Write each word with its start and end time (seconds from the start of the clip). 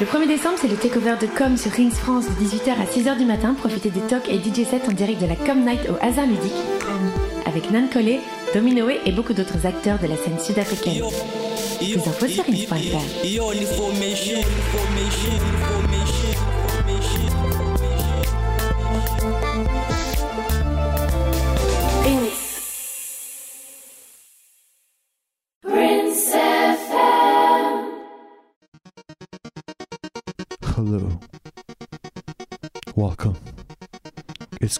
Le 0.00 0.06
1er 0.06 0.26
décembre, 0.26 0.56
c'est 0.60 0.66
le 0.66 0.74
takeover 0.74 1.14
de 1.20 1.26
Com 1.28 1.56
sur 1.56 1.70
Rings 1.70 1.92
France 1.92 2.24
de 2.26 2.44
18h 2.44 2.70
à 2.72 2.84
6h 2.84 3.16
du 3.16 3.24
matin. 3.24 3.54
Profitez 3.54 3.90
des 3.90 4.00
talks 4.00 4.28
et 4.28 4.38
DJ 4.38 4.66
sets 4.68 4.88
en 4.88 4.92
direct 4.92 5.20
de 5.20 5.26
la 5.26 5.36
Com 5.36 5.64
Night 5.64 5.88
au 5.88 5.94
Hasard 6.04 6.26
Music 6.26 6.52
avec 7.46 7.70
Nan 7.70 7.88
Collet, 7.88 8.18
Dominoé 8.52 8.98
et 9.06 9.12
beaucoup 9.12 9.34
d'autres 9.34 9.66
acteurs 9.66 10.00
de 10.00 10.08
la 10.08 10.16
scène 10.16 10.40
sud-africaine. 10.40 11.04
Plus 12.18 12.30
sur 12.30 12.44
rings.fr. 12.44 12.74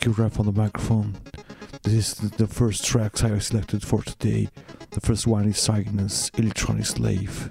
It's 0.07 0.19
Rap 0.19 0.39
on 0.39 0.45
the 0.45 0.53
microphone. 0.53 1.17
This 1.83 2.23
is 2.23 2.31
the 2.33 2.47
first 2.47 2.85
tracks 2.85 3.25
I 3.25 3.29
have 3.29 3.43
selected 3.43 3.83
for 3.83 4.03
today. 4.03 4.51
The 4.91 5.01
first 5.01 5.27
one 5.27 5.47
is 5.49 5.59
Cygnus 5.59 6.31
Electronic 6.37 6.85
Slave. 6.85 7.49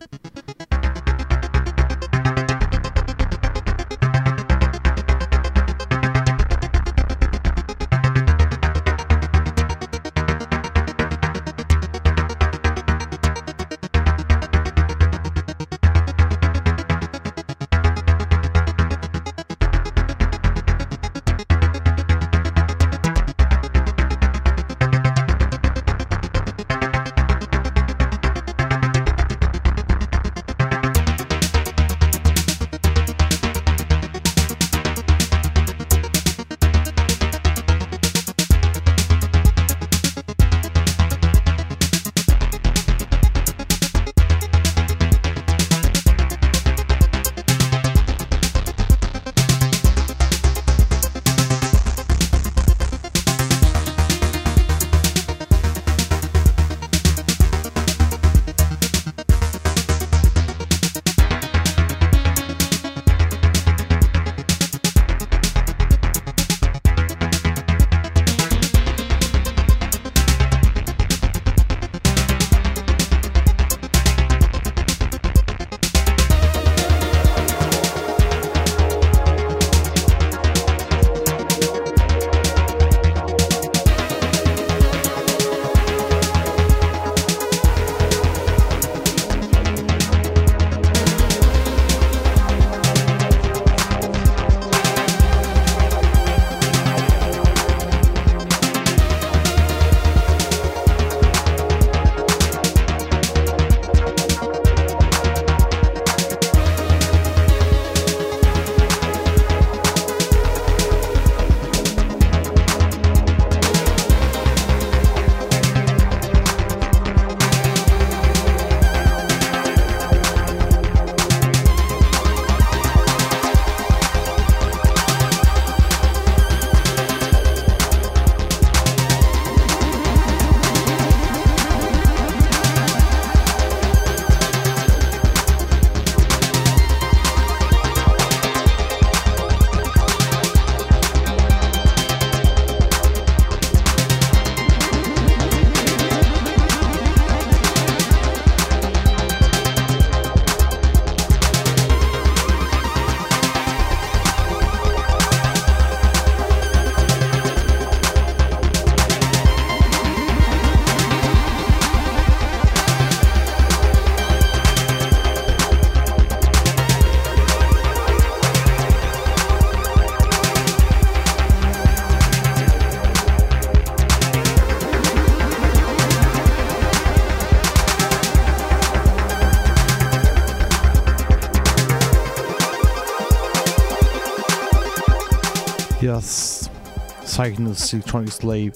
Cygnus 187.33 187.91
Electronic 187.93 188.29
Slave 188.29 188.75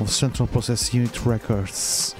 of 0.00 0.08
Central 0.10 0.46
Process 0.46 0.94
Unit 0.94 1.26
Records. 1.26 2.14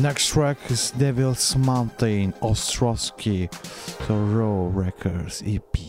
Next 0.00 0.28
track 0.28 0.56
is 0.70 0.92
Devil's 0.92 1.54
Mountain 1.56 2.32
Ostrowski, 2.40 3.50
the 4.06 4.14
Raw 4.14 4.70
Records 4.72 5.42
EP. 5.46 5.87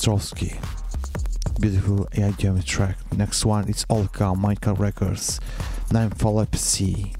Ostrowski. 0.00 0.56
Beautiful 1.60 2.08
AI 2.16 2.30
Jammy 2.32 2.62
track. 2.62 2.96
Next 3.12 3.44
one 3.44 3.68
is 3.68 3.84
Olka 3.90 4.34
Michael 4.34 4.74
Records. 4.76 5.40
Nympholepsy. 5.90 7.19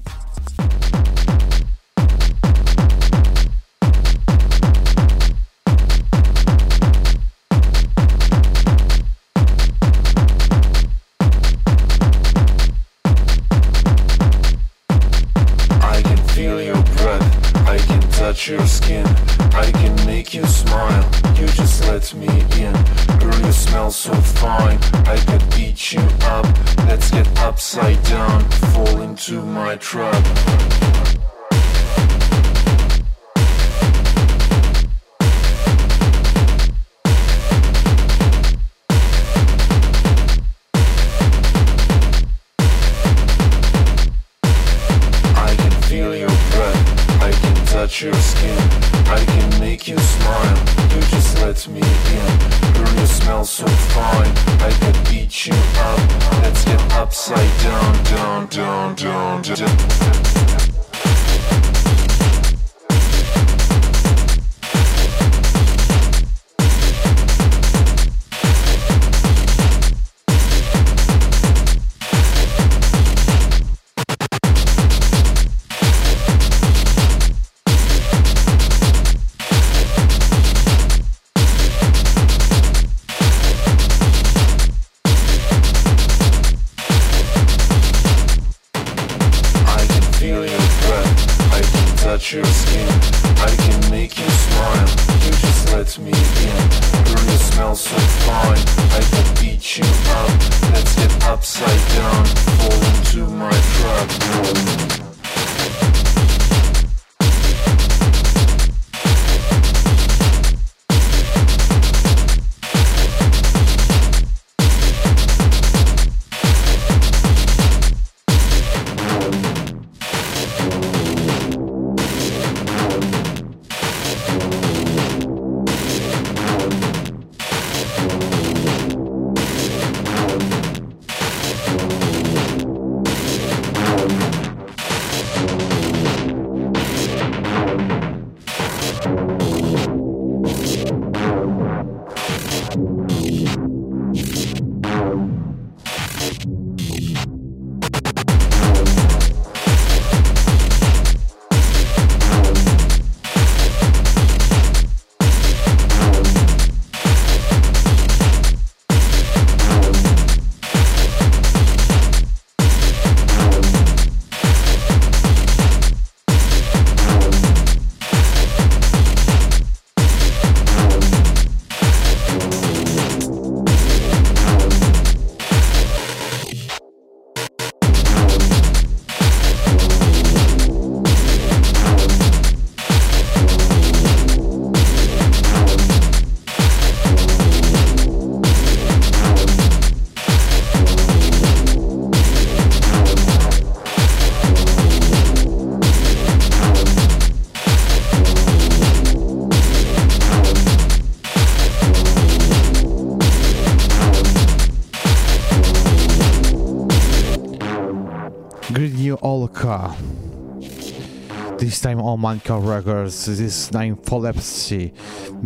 Oh 212.11 212.17
Manka 212.17 212.59
Records. 212.59 213.25
This 213.25 213.39
is 213.39 213.69
Nympholepsy. 213.71 214.91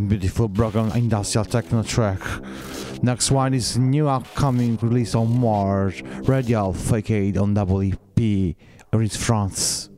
Beautiful 0.07 0.47
broken 0.47 0.91
industrial 0.93 1.45
techno 1.45 1.83
track. 1.83 2.19
Next 3.03 3.29
one 3.29 3.53
is 3.53 3.77
new 3.77 4.07
upcoming 4.07 4.75
release 4.77 5.13
on 5.13 5.39
March. 5.39 6.01
Radial 6.23 6.73
Facade 6.73 7.37
on 7.37 7.53
WP. 7.53 8.55
in 8.93 9.09
France. 9.09 9.91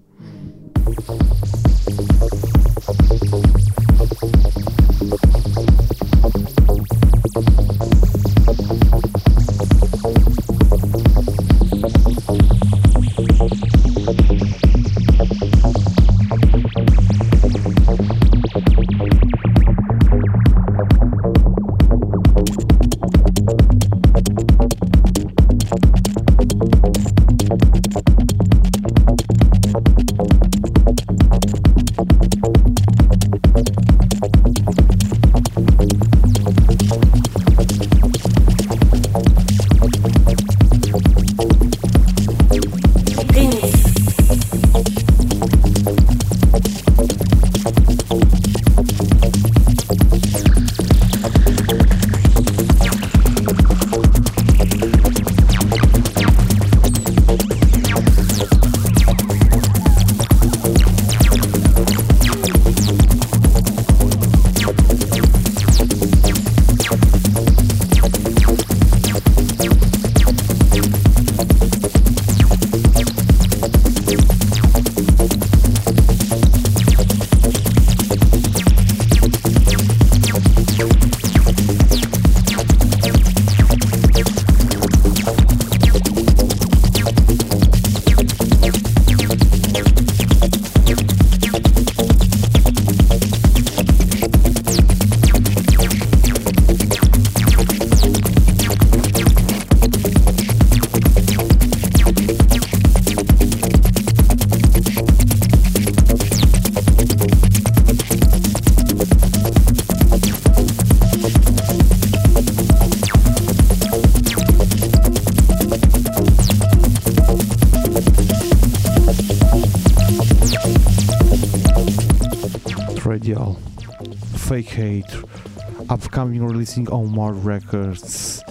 Upcoming 125.90 126.46
releasing 126.46 126.90
on 126.90 127.08
more 127.08 127.34
records. 127.34 128.44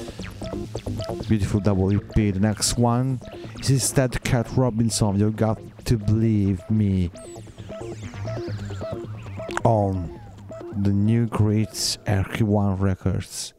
Beautiful 1.29 1.61
WP. 1.61 2.35
The 2.35 2.41
next 2.41 2.79
one 2.79 3.21
is 3.61 3.71
instead 3.71 4.23
Cat 4.23 4.49
Robinson. 4.57 5.19
You 5.19 5.31
got 5.31 5.61
to 5.87 5.97
believe 5.99 6.63
me. 6.71 7.11
On 9.65 10.21
the 10.77 10.93
new 10.93 11.27
greats 11.27 11.97
RK1 12.07 12.81
records. 12.81 13.55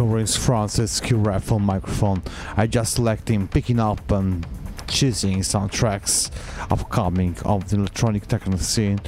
Over 0.00 0.26
Francis 0.26 1.00
rifle 1.12 1.58
microphone. 1.58 2.22
I 2.56 2.66
just 2.66 2.98
like 2.98 3.28
him 3.28 3.48
picking 3.48 3.78
up 3.78 4.10
and 4.10 4.46
choosing 4.88 5.42
some 5.42 5.68
tracks 5.68 6.30
upcoming 6.70 7.36
of 7.44 7.68
the 7.68 7.76
electronic 7.76 8.26
techno 8.26 8.56
scene. 8.56 9.00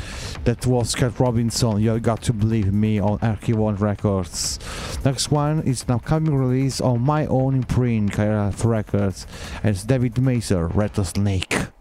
That 0.44 0.66
was 0.66 0.94
Cat 0.94 1.18
Robinson, 1.18 1.80
You 1.80 1.98
Got 2.00 2.22
to 2.22 2.32
Believe 2.32 2.72
Me 2.72 2.98
on 2.98 3.18
RK1 3.18 3.80
Records. 3.80 4.58
Next 5.04 5.30
one 5.30 5.62
is 5.62 5.84
an 5.84 5.92
upcoming 5.92 6.34
release 6.34 6.80
on 6.80 7.00
my 7.00 7.26
own 7.26 7.56
imprint, 7.56 8.12
KRF 8.12 8.64
Records, 8.64 9.26
it's 9.62 9.84
David 9.84 10.18
Mazer, 10.18 10.68
Rattlesnake. 10.68 11.77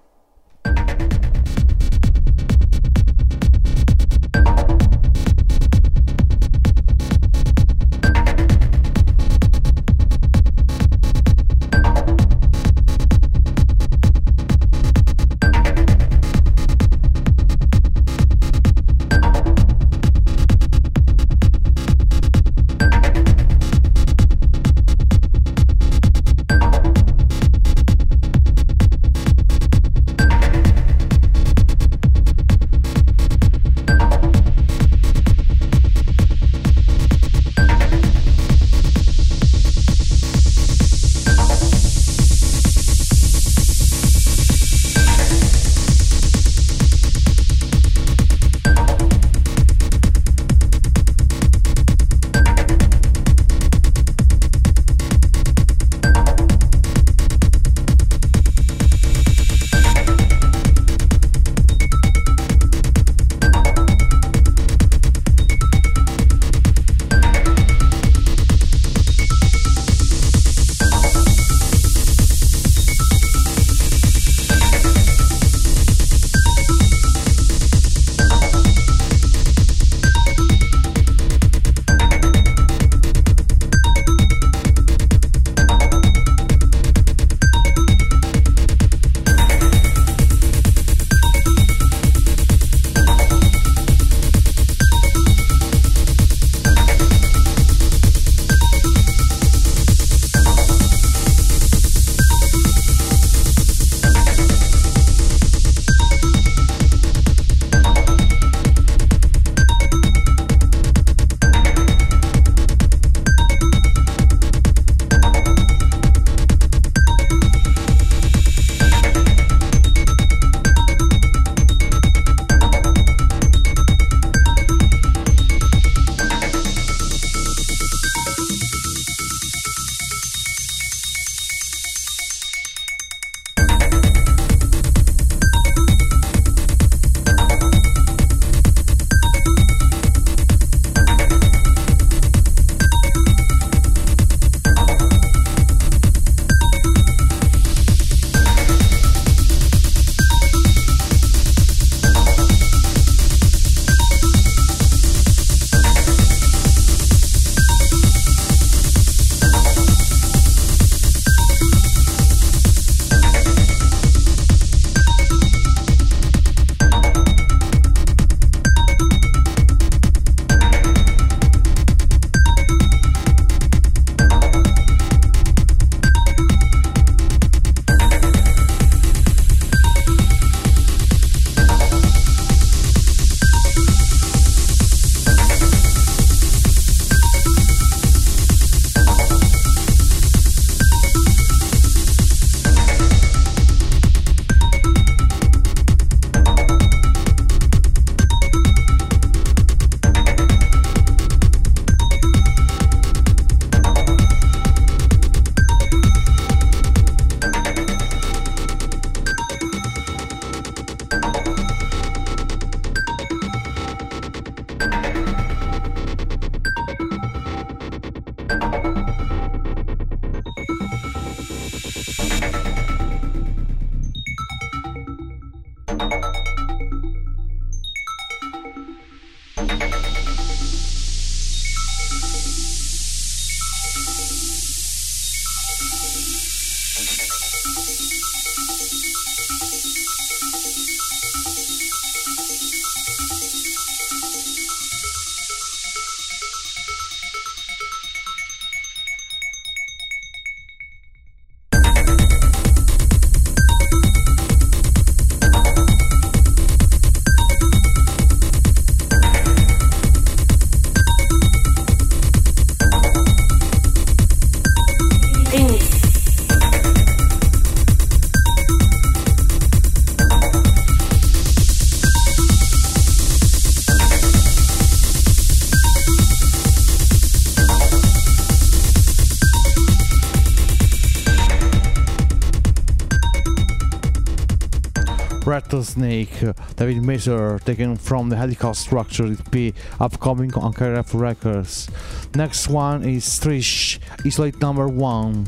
Rattlesnake, 285.97 286.43
uh, 286.43 286.53
David 286.75 287.03
Mazer, 287.03 287.59
taken 287.59 287.95
from 287.97 288.29
the 288.29 288.35
Helicopter 288.35 288.79
Structure 288.79 289.25
EP, 289.25 289.73
upcoming 289.99 290.53
on 290.53 290.73
KRF 290.73 291.19
Records. 291.19 291.89
Next 292.35 292.67
one 292.67 293.03
is 293.03 293.25
Trish, 293.25 293.99
Isolate 294.25 294.61
number 294.61 294.87
one. 294.87 295.47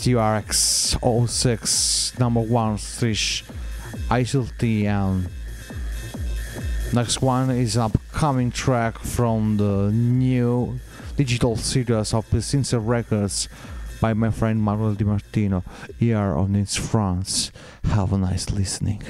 STRX 0.00 1.28
06 1.28 2.18
number 2.18 2.40
one 2.40 2.78
slash 2.78 3.44
ISLTN. 4.08 5.28
Next 6.94 7.20
one 7.20 7.50
is 7.50 7.76
an 7.76 7.82
upcoming 7.82 8.50
track 8.50 8.98
from 8.98 9.58
the 9.58 9.90
new 9.92 10.80
digital 11.16 11.54
series 11.54 12.14
of 12.14 12.24
the 12.30 12.40
Sincere 12.40 12.80
Records 12.80 13.50
by 14.00 14.14
my 14.14 14.30
friend 14.30 14.62
Manuel 14.62 14.94
Di 14.94 15.04
Martino 15.04 15.62
here 15.98 16.34
on 16.34 16.56
It's 16.56 16.76
France. 16.76 17.52
Have 17.84 18.14
a 18.14 18.16
nice 18.16 18.50
listening. 18.50 19.02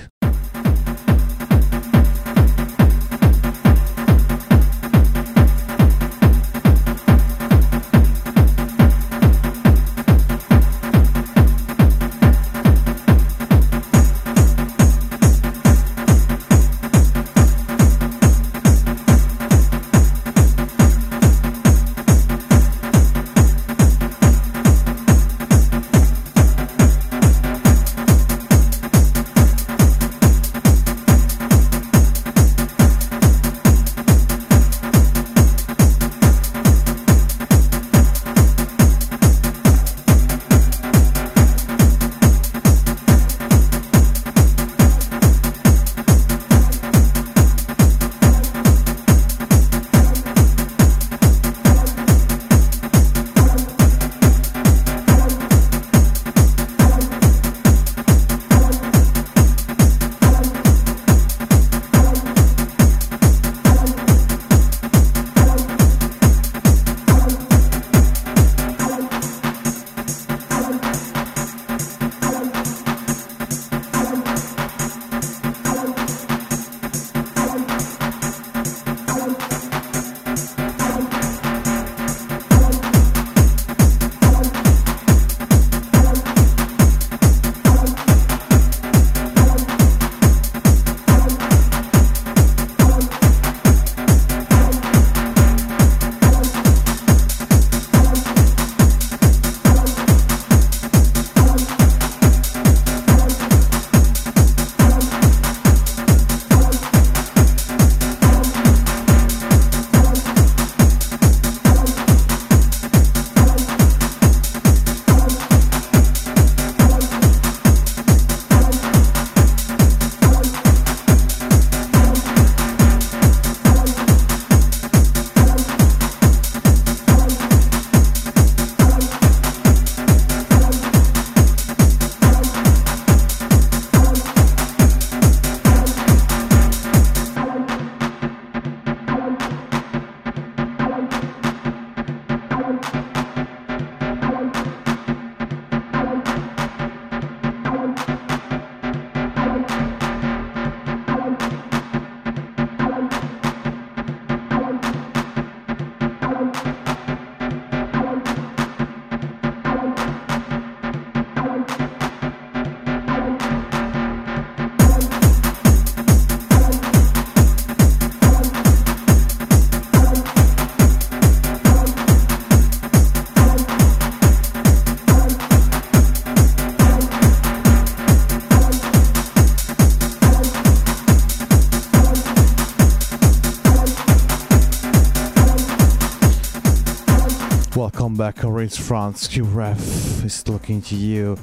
Back, 188.21 188.45
Orange 188.45 188.77
France. 188.79 189.27
QRF 189.29 190.25
is 190.27 190.47
looking 190.47 190.83
to 190.83 190.95
you. 190.95 191.39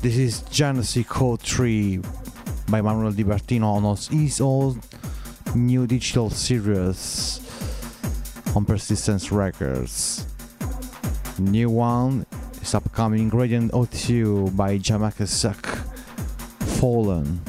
This 0.00 0.16
is 0.16 0.42
Genesee 0.42 1.02
Code 1.02 1.40
3 1.40 1.98
by 2.68 2.80
Manuel 2.80 3.10
Di 3.10 3.24
Bertino 3.24 3.64
on 3.64 3.96
his 4.16 4.40
old 4.40 4.78
new 5.56 5.88
digital 5.88 6.30
series 6.30 7.40
on 8.54 8.64
Persistence 8.64 9.32
Records. 9.32 10.24
New 11.40 11.68
one 11.68 12.24
is 12.62 12.76
upcoming 12.76 13.28
Gradient 13.28 13.72
O2 13.72 14.56
by 14.56 14.78
Jamaica 14.78 15.26
Suck 15.26 15.66
Fallen 16.78 17.40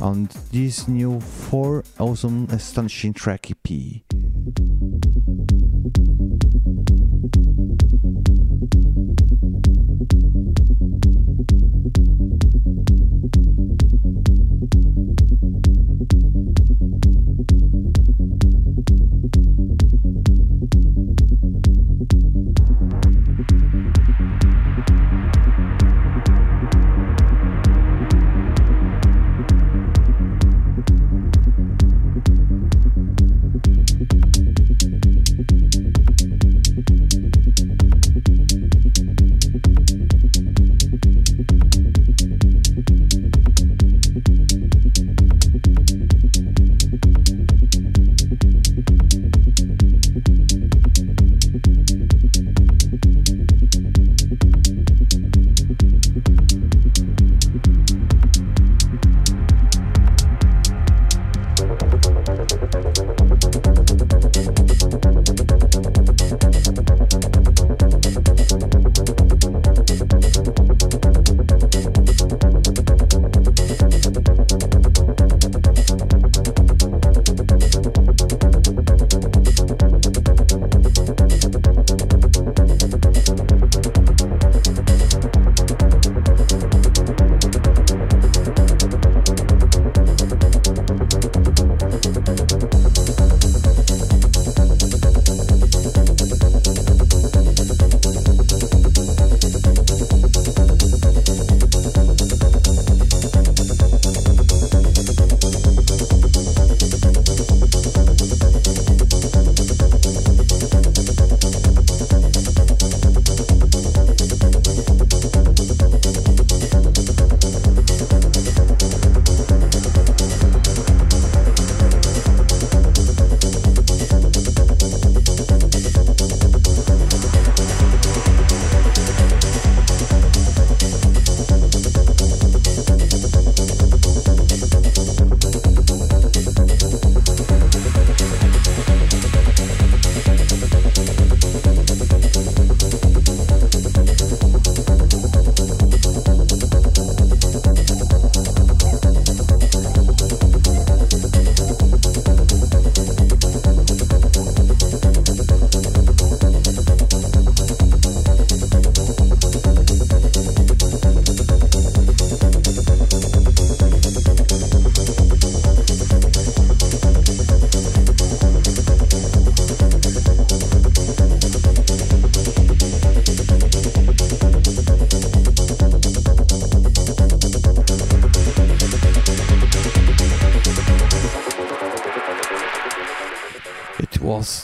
on 0.00 0.28
this 0.52 0.86
new 0.86 1.18
4 1.18 1.82
awesome 1.98 2.46
astonishing 2.52 3.12
track 3.12 3.50
EP. 3.50 4.09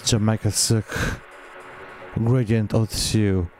Jamaica 0.06 0.52
Silk 0.52 1.20
Gradient 2.14 2.70
O2 2.70 3.50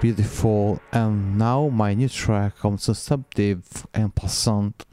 Beautiful. 0.00 0.80
And 0.92 1.36
now 1.36 1.68
my 1.68 1.92
new 1.92 2.08
track 2.08 2.56
comes 2.56 2.86
to 2.86 2.92
Subdiv 2.92 3.84
and 3.92 4.14
Passant 4.14 4.86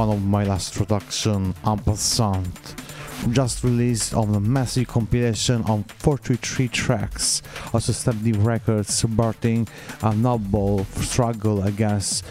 one 0.00 0.16
of 0.16 0.24
my 0.24 0.44
last 0.44 0.72
production, 0.72 1.54
Ampersand, 1.62 2.50
just 3.32 3.62
released 3.62 4.14
on 4.14 4.34
a 4.34 4.40
massive 4.40 4.88
compilation 4.88 5.62
on 5.64 5.84
43 5.98 6.68
tracks, 6.68 7.42
also 7.74 7.92
Stepney 7.92 8.32
Records 8.32 8.94
supporting 8.94 9.68
a 10.02 10.14
noble 10.14 10.86
struggle 11.02 11.64
against 11.64 12.24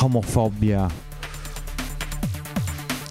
homophobia. 0.00 0.90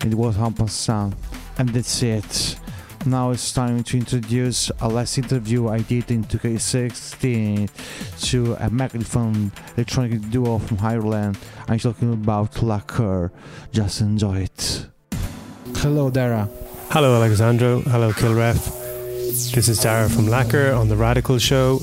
It 0.03 0.15
was 0.15 0.39
Ampersand, 0.39 1.15
and 1.59 1.69
that's 1.69 2.01
it. 2.01 2.57
Now 3.07 3.29
it's 3.29 3.53
time 3.53 3.83
to 3.83 3.97
introduce 3.97 4.71
a 4.81 4.89
last 4.89 5.19
interview 5.19 5.67
I 5.67 5.81
did 5.81 6.09
in 6.09 6.23
2016 6.23 7.69
to 8.21 8.55
a 8.55 8.71
microphone 8.71 9.51
electronic 9.77 10.27
duo 10.31 10.57
from 10.57 10.79
Ireland. 10.81 11.37
I'm 11.67 11.77
talking 11.77 12.11
about 12.11 12.53
Lakker. 12.53 13.29
Just 13.71 14.01
enjoy 14.01 14.39
it. 14.39 14.87
Hello, 15.75 16.09
Dara. 16.09 16.49
Hello, 16.89 17.15
Alexandro. 17.21 17.81
Hello, 17.81 18.11
Kill 18.11 18.33
Ref. 18.33 18.65
This 18.65 19.67
is 19.67 19.79
Dara 19.79 20.09
from 20.09 20.25
Lakker 20.25 20.75
on 20.75 20.89
The 20.89 20.95
Radical 20.95 21.37
Show, 21.37 21.81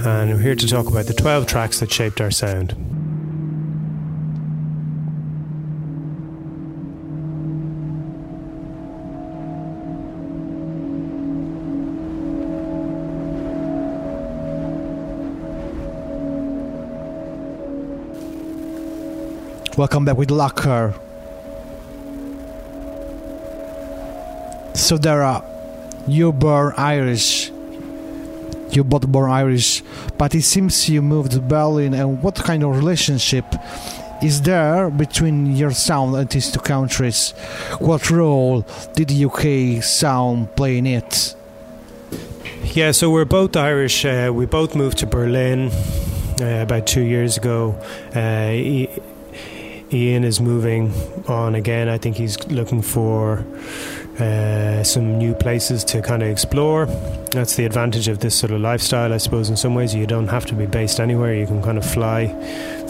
and 0.00 0.30
we're 0.30 0.40
here 0.40 0.54
to 0.54 0.66
talk 0.66 0.88
about 0.88 1.04
the 1.04 1.14
12 1.14 1.46
tracks 1.46 1.80
that 1.80 1.92
shaped 1.92 2.22
our 2.22 2.30
sound. 2.30 2.95
Welcome 19.76 20.06
back 20.06 20.16
with 20.16 20.30
Lakker. 20.30 20.94
So 24.74 24.96
Dara, 24.96 25.44
you're 26.08 26.32
born 26.32 26.72
Irish. 26.78 27.50
You're 28.70 28.84
both 28.84 29.06
born 29.06 29.30
Irish, 29.30 29.82
but 30.16 30.34
it 30.34 30.44
seems 30.44 30.88
you 30.88 31.02
moved 31.02 31.32
to 31.32 31.40
Berlin. 31.40 31.92
And 31.92 32.22
what 32.22 32.36
kind 32.36 32.64
of 32.64 32.74
relationship 32.74 33.44
is 34.22 34.40
there 34.40 34.88
between 34.88 35.54
your 35.54 35.72
sound 35.72 36.16
and 36.16 36.30
these 36.30 36.50
two 36.50 36.60
countries? 36.60 37.32
What 37.78 38.10
role 38.10 38.62
did 38.94 39.08
the 39.08 39.26
UK 39.26 39.82
sound 39.84 40.56
play 40.56 40.78
in 40.78 40.86
it? 40.86 41.34
Yeah, 42.64 42.92
so 42.92 43.10
we're 43.10 43.26
both 43.26 43.54
Irish. 43.56 44.06
Uh, 44.06 44.32
we 44.32 44.46
both 44.46 44.74
moved 44.74 44.96
to 44.98 45.06
Berlin 45.06 45.70
uh, 46.40 46.62
about 46.62 46.86
two 46.86 47.02
years 47.02 47.36
ago. 47.36 47.78
Uh, 48.14 49.02
Ian 49.92 50.24
is 50.24 50.40
moving 50.40 50.92
on 51.28 51.54
again. 51.54 51.88
I 51.88 51.98
think 51.98 52.16
he's 52.16 52.44
looking 52.48 52.82
for 52.82 53.44
uh, 54.18 54.82
some 54.82 55.18
new 55.18 55.34
places 55.34 55.84
to 55.84 56.02
kind 56.02 56.22
of 56.22 56.28
explore. 56.28 56.86
That's 57.30 57.56
the 57.56 57.64
advantage 57.64 58.08
of 58.08 58.18
this 58.20 58.34
sort 58.34 58.50
of 58.50 58.60
lifestyle, 58.60 59.12
I 59.12 59.18
suppose. 59.18 59.48
In 59.48 59.56
some 59.56 59.74
ways, 59.74 59.94
you 59.94 60.06
don't 60.06 60.28
have 60.28 60.46
to 60.46 60.54
be 60.54 60.66
based 60.66 60.98
anywhere. 60.98 61.34
You 61.34 61.46
can 61.46 61.62
kind 61.62 61.78
of 61.78 61.88
fly 61.88 62.28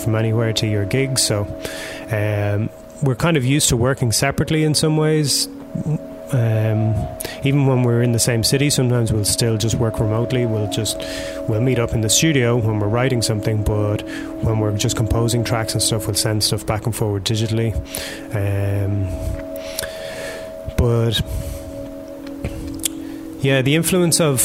from 0.02 0.14
anywhere 0.14 0.52
to 0.54 0.66
your 0.66 0.84
gigs. 0.86 1.22
So 1.22 1.42
um, 2.10 2.70
we're 3.02 3.16
kind 3.16 3.36
of 3.36 3.44
used 3.44 3.68
to 3.70 3.76
working 3.76 4.12
separately 4.12 4.64
in 4.64 4.74
some 4.74 4.96
ways. 4.96 5.48
Um, 6.32 6.94
even 7.44 7.66
when 7.66 7.84
we're 7.84 8.02
in 8.02 8.12
the 8.12 8.18
same 8.18 8.42
city, 8.42 8.70
sometimes 8.70 9.12
we'll 9.12 9.24
still 9.24 9.56
just 9.56 9.76
work 9.76 10.00
remotely. 10.00 10.44
We'll 10.44 10.70
just 10.70 10.98
we'll 11.48 11.60
meet 11.60 11.78
up 11.78 11.92
in 11.92 12.00
the 12.00 12.08
studio 12.08 12.56
when 12.56 12.80
we're 12.80 12.88
writing 12.88 13.22
something, 13.22 13.62
but 13.62 14.02
when 14.42 14.58
we're 14.58 14.76
just 14.76 14.96
composing 14.96 15.44
tracks 15.44 15.72
and 15.72 15.82
stuff, 15.82 16.06
we'll 16.06 16.14
send 16.14 16.42
stuff 16.42 16.66
back 16.66 16.86
and 16.86 16.94
forward 16.94 17.24
digitally. 17.24 17.74
Um, 18.34 19.06
but 20.76 21.20
yeah, 23.46 23.62
the 23.62 23.76
influence 23.76 24.20
of 24.20 24.40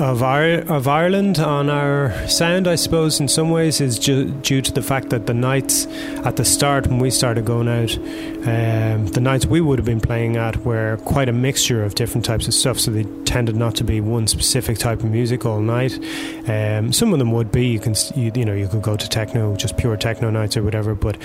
of 0.00 0.22
our, 0.22 0.60
of 0.76 0.88
Ireland 0.88 1.38
on 1.38 1.68
our 1.68 2.14
sound, 2.28 2.66
I 2.66 2.76
suppose, 2.76 3.20
in 3.20 3.28
some 3.28 3.50
ways, 3.50 3.78
is 3.80 3.98
ju- 3.98 4.30
due 4.40 4.62
to 4.62 4.72
the 4.72 4.80
fact 4.80 5.10
that 5.10 5.26
the 5.26 5.34
nights 5.34 5.86
at 6.24 6.36
the 6.36 6.44
start 6.46 6.86
when 6.86 6.98
we 6.98 7.10
started 7.10 7.44
going 7.44 7.68
out, 7.68 7.94
um, 8.48 9.06
the 9.08 9.20
nights 9.20 9.44
we 9.44 9.60
would 9.60 9.78
have 9.78 9.84
been 9.84 10.00
playing 10.00 10.36
at 10.36 10.56
were 10.64 10.96
quite 11.04 11.28
a 11.28 11.32
mixture 11.32 11.84
of 11.84 11.94
different 11.94 12.24
types 12.24 12.48
of 12.48 12.54
stuff. 12.54 12.80
So 12.80 12.90
they 12.90 13.04
tended 13.24 13.56
not 13.56 13.74
to 13.76 13.84
be 13.84 14.00
one 14.00 14.26
specific 14.26 14.78
type 14.78 15.00
of 15.00 15.10
music 15.10 15.44
all 15.44 15.60
night. 15.60 15.98
Um, 16.48 16.92
some 16.92 17.12
of 17.12 17.18
them 17.18 17.32
would 17.32 17.52
be. 17.52 17.66
You 17.66 17.80
can 17.80 17.94
you, 18.16 18.32
you, 18.34 18.44
know 18.46 18.54
you 18.54 18.68
could 18.68 18.82
go 18.82 18.96
to 18.96 19.08
techno, 19.08 19.56
just 19.56 19.76
pure 19.76 19.96
techno 19.98 20.30
nights 20.30 20.56
or 20.56 20.62
whatever. 20.62 20.94
But 20.94 21.16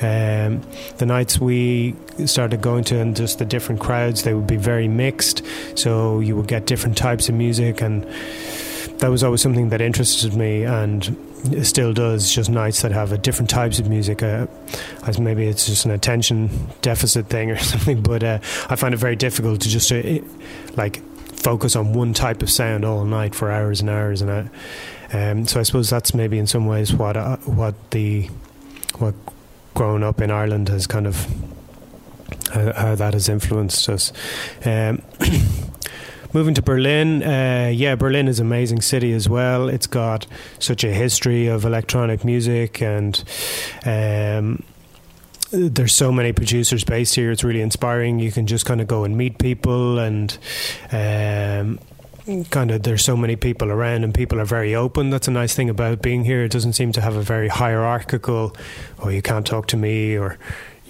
um, 0.00 0.62
the 0.98 1.06
nights 1.06 1.38
we 1.38 1.94
started 2.26 2.60
going 2.60 2.82
to 2.84 2.98
and 2.98 3.14
just 3.14 3.38
the 3.38 3.44
different 3.44 3.80
crowds, 3.80 4.24
they 4.24 4.34
would 4.34 4.48
be 4.48 4.56
very 4.56 4.88
mixed. 4.88 5.42
So 5.76 6.18
you 6.18 6.34
would 6.34 6.48
get 6.48 6.66
different 6.72 6.96
types 6.96 7.28
of 7.28 7.34
music, 7.34 7.82
and 7.82 8.02
that 9.00 9.10
was 9.10 9.22
always 9.22 9.42
something 9.42 9.68
that 9.68 9.82
interested 9.82 10.34
me, 10.34 10.64
and 10.64 11.14
it 11.52 11.66
still 11.66 11.92
does. 11.92 12.32
Just 12.32 12.48
nights 12.48 12.80
that 12.80 12.92
have 12.92 13.12
a 13.12 13.18
different 13.18 13.50
types 13.50 13.78
of 13.78 13.90
music. 13.90 14.22
Uh, 14.22 14.46
as 15.06 15.18
maybe 15.18 15.46
it's 15.46 15.66
just 15.66 15.84
an 15.84 15.90
attention 15.90 16.48
deficit 16.80 17.26
thing 17.26 17.50
or 17.50 17.58
something, 17.72 18.00
but 18.00 18.24
uh, 18.24 18.38
I 18.70 18.76
find 18.76 18.94
it 18.94 18.96
very 18.96 19.16
difficult 19.16 19.60
to 19.60 19.68
just 19.68 19.92
uh, 19.92 20.02
like 20.76 21.02
focus 21.36 21.76
on 21.76 21.92
one 21.92 22.14
type 22.14 22.40
of 22.40 22.48
sound 22.48 22.86
all 22.86 23.04
night 23.04 23.34
for 23.34 23.50
hours 23.50 23.80
and 23.80 23.90
hours 23.90 24.22
and 24.22 24.30
uh, 24.30 24.44
um, 25.12 25.46
so 25.46 25.60
I 25.60 25.64
suppose 25.64 25.90
that's 25.90 26.14
maybe 26.14 26.38
in 26.38 26.46
some 26.46 26.66
ways 26.66 26.94
what 26.94 27.16
uh, 27.16 27.36
what 27.38 27.74
the 27.90 28.30
what 28.98 29.14
growing 29.74 30.02
up 30.02 30.20
in 30.22 30.30
Ireland 30.30 30.68
has 30.70 30.86
kind 30.86 31.06
of 31.06 31.26
how, 32.52 32.72
how 32.72 32.94
that 32.94 33.12
has 33.12 33.28
influenced 33.28 33.88
us. 33.88 34.12
Um, 34.64 35.02
moving 36.32 36.54
to 36.54 36.62
Berlin, 36.62 37.22
uh, 37.22 37.70
yeah, 37.72 37.94
Berlin 37.94 38.28
is 38.28 38.40
an 38.40 38.46
amazing 38.46 38.80
city 38.82 39.12
as 39.12 39.28
well. 39.28 39.68
It's 39.68 39.86
got 39.86 40.26
such 40.58 40.84
a 40.84 40.92
history 40.92 41.46
of 41.46 41.64
electronic 41.64 42.24
music 42.24 42.82
and. 42.82 43.22
Um, 43.84 44.64
there's 45.52 45.92
so 45.92 46.10
many 46.10 46.32
producers 46.32 46.82
based 46.82 47.14
here. 47.14 47.30
It's 47.30 47.44
really 47.44 47.60
inspiring. 47.60 48.18
You 48.18 48.32
can 48.32 48.46
just 48.46 48.64
kind 48.64 48.80
of 48.80 48.86
go 48.86 49.04
and 49.04 49.18
meet 49.18 49.38
people, 49.38 49.98
and 49.98 50.36
um, 50.90 51.78
kind 52.50 52.70
of 52.70 52.84
there's 52.84 53.04
so 53.04 53.16
many 53.16 53.36
people 53.36 53.70
around, 53.70 54.02
and 54.02 54.14
people 54.14 54.40
are 54.40 54.46
very 54.46 54.74
open. 54.74 55.10
That's 55.10 55.28
a 55.28 55.30
nice 55.30 55.54
thing 55.54 55.68
about 55.68 56.00
being 56.00 56.24
here. 56.24 56.42
It 56.42 56.52
doesn't 56.52 56.72
seem 56.72 56.92
to 56.92 57.02
have 57.02 57.16
a 57.16 57.22
very 57.22 57.48
hierarchical, 57.48 58.56
oh, 59.00 59.10
you 59.10 59.20
can't 59.20 59.46
talk 59.46 59.66
to 59.68 59.76
me, 59.76 60.16
or 60.16 60.38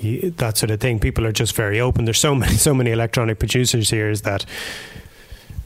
that 0.01 0.59
sort 0.59 0.71
of 0.71 0.81
thing. 0.81 1.01
People 1.01 1.27
are 1.27 1.33
just 1.33 1.55
very 1.57 1.81
open. 1.81 2.05
There's 2.05 2.21
so 2.21 2.35
many, 2.35 2.53
so 2.57 2.73
many 2.73 2.93
electronic 2.93 3.39
producers 3.41 3.91
here 3.91 4.11
is 4.11 4.23
that 4.23 4.47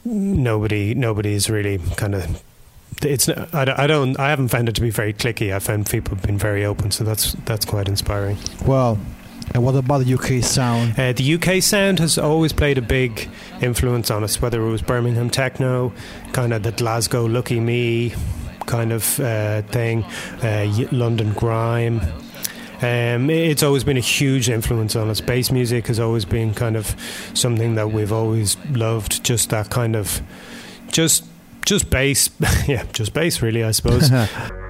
nobody 0.07 0.95
nobody's 0.95 1.51
really 1.51 1.79
kind 1.97 2.15
of 2.15 2.43
it's 3.03 3.29
I, 3.29 3.75
I 3.77 3.87
don't 3.87 4.19
I 4.19 4.31
haven't 4.31 4.49
found 4.49 4.69
it 4.69 4.75
to 4.77 4.81
be 4.81 4.91
very 4.91 5.13
clicky. 5.13 5.55
I 5.55 5.59
found 5.59 5.91
people 5.91 6.15
have 6.15 6.25
been 6.25 6.39
very 6.39 6.65
open, 6.65 6.91
so 6.91 7.05
that's 7.05 7.33
that's 7.45 7.65
quite 7.65 7.89
inspiring. 7.89 8.39
Well, 8.65 8.99
and 9.53 9.65
what 9.65 9.75
about 9.75 10.05
the 10.05 10.15
UK 10.15 10.43
sound? 10.43 10.99
Uh, 10.99 11.13
the 11.13 11.35
UK 11.35 11.63
sound 11.63 11.99
has 11.99 12.19
always 12.19 12.53
played 12.53 12.79
a 12.79 12.83
big 12.83 13.29
influence 13.61 14.11
on 14.11 14.25
us, 14.25 14.41
whether 14.41 14.63
it 14.63 14.71
was 14.71 14.83
Birmingham 14.83 15.31
techno, 15.31 15.93
kind 16.33 16.53
of 16.53 16.63
the 16.63 16.73
Glasgow 16.73 17.27
Lucky 17.27 17.61
Me 17.61 18.15
kind 18.67 18.93
of 18.93 19.19
uh, 19.21 19.63
thing, 19.63 20.05
uh, 20.43 20.67
London 20.93 21.33
grime. 21.33 22.01
Um, 22.83 23.31
it's 23.31 23.63
always 23.63 23.85
been 23.85 23.97
a 23.97 24.01
huge 24.01 24.49
influence 24.51 24.97
on 24.97 25.09
us. 25.09 25.21
Bass 25.21 25.51
music 25.51 25.87
has 25.87 25.99
always 25.99 26.25
been 26.25 26.53
kind 26.55 26.77
of 26.77 26.95
something 27.35 27.75
that 27.77 27.91
we've 27.91 28.13
always 28.13 28.57
loved. 28.71 29.25
Just 29.25 29.51
that 29.51 29.71
kind 29.71 29.97
of, 29.97 30.21
just 30.89 31.25
just 31.65 31.91
bass, 31.91 32.31
yeah, 32.69 32.85
just 32.93 33.13
bass, 33.13 33.43
really, 33.43 33.65
I 33.65 33.73
suppose. 33.73 34.11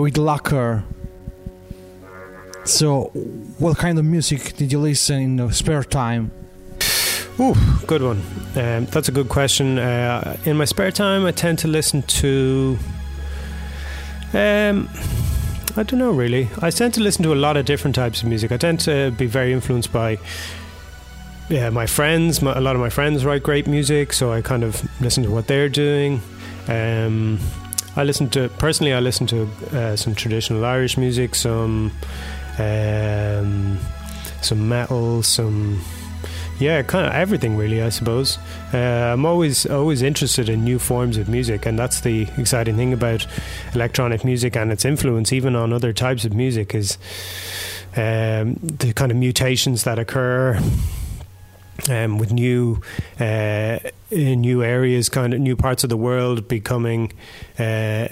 with 0.00 0.14
Lakker. 0.14 0.84
So, 2.64 3.04
what 3.58 3.76
kind 3.76 3.98
of 3.98 4.04
music 4.04 4.56
did 4.56 4.72
you 4.72 4.78
listen 4.78 5.20
in 5.20 5.36
the 5.36 5.52
spare 5.52 5.84
time? 5.84 6.30
Ooh, 7.38 7.54
good 7.86 8.02
one. 8.02 8.22
Um, 8.54 8.86
that's 8.86 9.08
a 9.08 9.12
good 9.12 9.28
question. 9.28 9.78
Uh, 9.78 10.36
in 10.44 10.56
my 10.56 10.64
spare 10.64 10.90
time, 10.90 11.26
I 11.26 11.32
tend 11.32 11.58
to 11.60 11.68
listen 11.68 12.02
to. 12.02 12.78
Um, 14.32 14.88
I 15.76 15.82
don't 15.82 15.98
know 15.98 16.12
really. 16.12 16.48
I 16.62 16.70
tend 16.70 16.94
to 16.94 17.00
listen 17.00 17.22
to 17.24 17.32
a 17.32 17.36
lot 17.36 17.56
of 17.56 17.66
different 17.66 17.96
types 17.96 18.22
of 18.22 18.28
music. 18.28 18.52
I 18.52 18.56
tend 18.56 18.80
to 18.80 19.10
be 19.12 19.26
very 19.26 19.52
influenced 19.52 19.92
by 19.92 20.18
yeah, 21.48 21.70
my 21.70 21.86
friends. 21.86 22.40
My, 22.40 22.52
a 22.54 22.60
lot 22.60 22.76
of 22.76 22.80
my 22.80 22.90
friends 22.90 23.24
write 23.24 23.42
great 23.42 23.66
music, 23.66 24.12
so 24.12 24.32
I 24.32 24.40
kind 24.40 24.64
of 24.64 24.82
listen 25.00 25.24
to 25.24 25.30
what 25.30 25.46
they're 25.46 25.68
doing. 25.68 26.22
Um, 26.68 27.38
I 27.96 28.04
listen 28.04 28.28
to 28.30 28.48
personally. 28.58 28.92
I 28.92 29.00
listen 29.00 29.26
to 29.28 29.48
uh, 29.72 29.96
some 29.96 30.14
traditional 30.14 30.64
Irish 30.64 30.96
music, 30.96 31.34
some 31.34 31.92
um, 32.58 33.78
some 34.42 34.68
metal, 34.68 35.22
some 35.22 35.80
yeah, 36.58 36.82
kind 36.82 37.06
of 37.06 37.12
everything 37.12 37.56
really. 37.56 37.82
I 37.82 37.88
suppose 37.88 38.38
uh, 38.72 39.12
I'm 39.12 39.24
always 39.24 39.66
always 39.66 40.02
interested 40.02 40.48
in 40.48 40.64
new 40.64 40.78
forms 40.78 41.16
of 41.16 41.28
music, 41.28 41.66
and 41.66 41.78
that's 41.78 42.00
the 42.00 42.28
exciting 42.36 42.76
thing 42.76 42.92
about 42.92 43.26
electronic 43.74 44.24
music 44.24 44.56
and 44.56 44.72
its 44.72 44.84
influence, 44.84 45.32
even 45.32 45.56
on 45.56 45.72
other 45.72 45.92
types 45.92 46.24
of 46.24 46.32
music, 46.32 46.74
is 46.74 46.98
um, 47.96 48.54
the 48.54 48.92
kind 48.94 49.10
of 49.10 49.16
mutations 49.16 49.84
that 49.84 49.98
occur 49.98 50.60
um, 51.88 52.18
with 52.18 52.32
new 52.32 52.80
uh, 53.18 53.78
new 54.10 54.62
areas, 54.62 55.08
kind 55.08 55.34
of 55.34 55.40
new 55.40 55.56
parts 55.56 55.84
of 55.84 55.90
the 55.90 55.96
world 55.96 56.48
becoming. 56.48 57.12
Uh, 57.58 58.08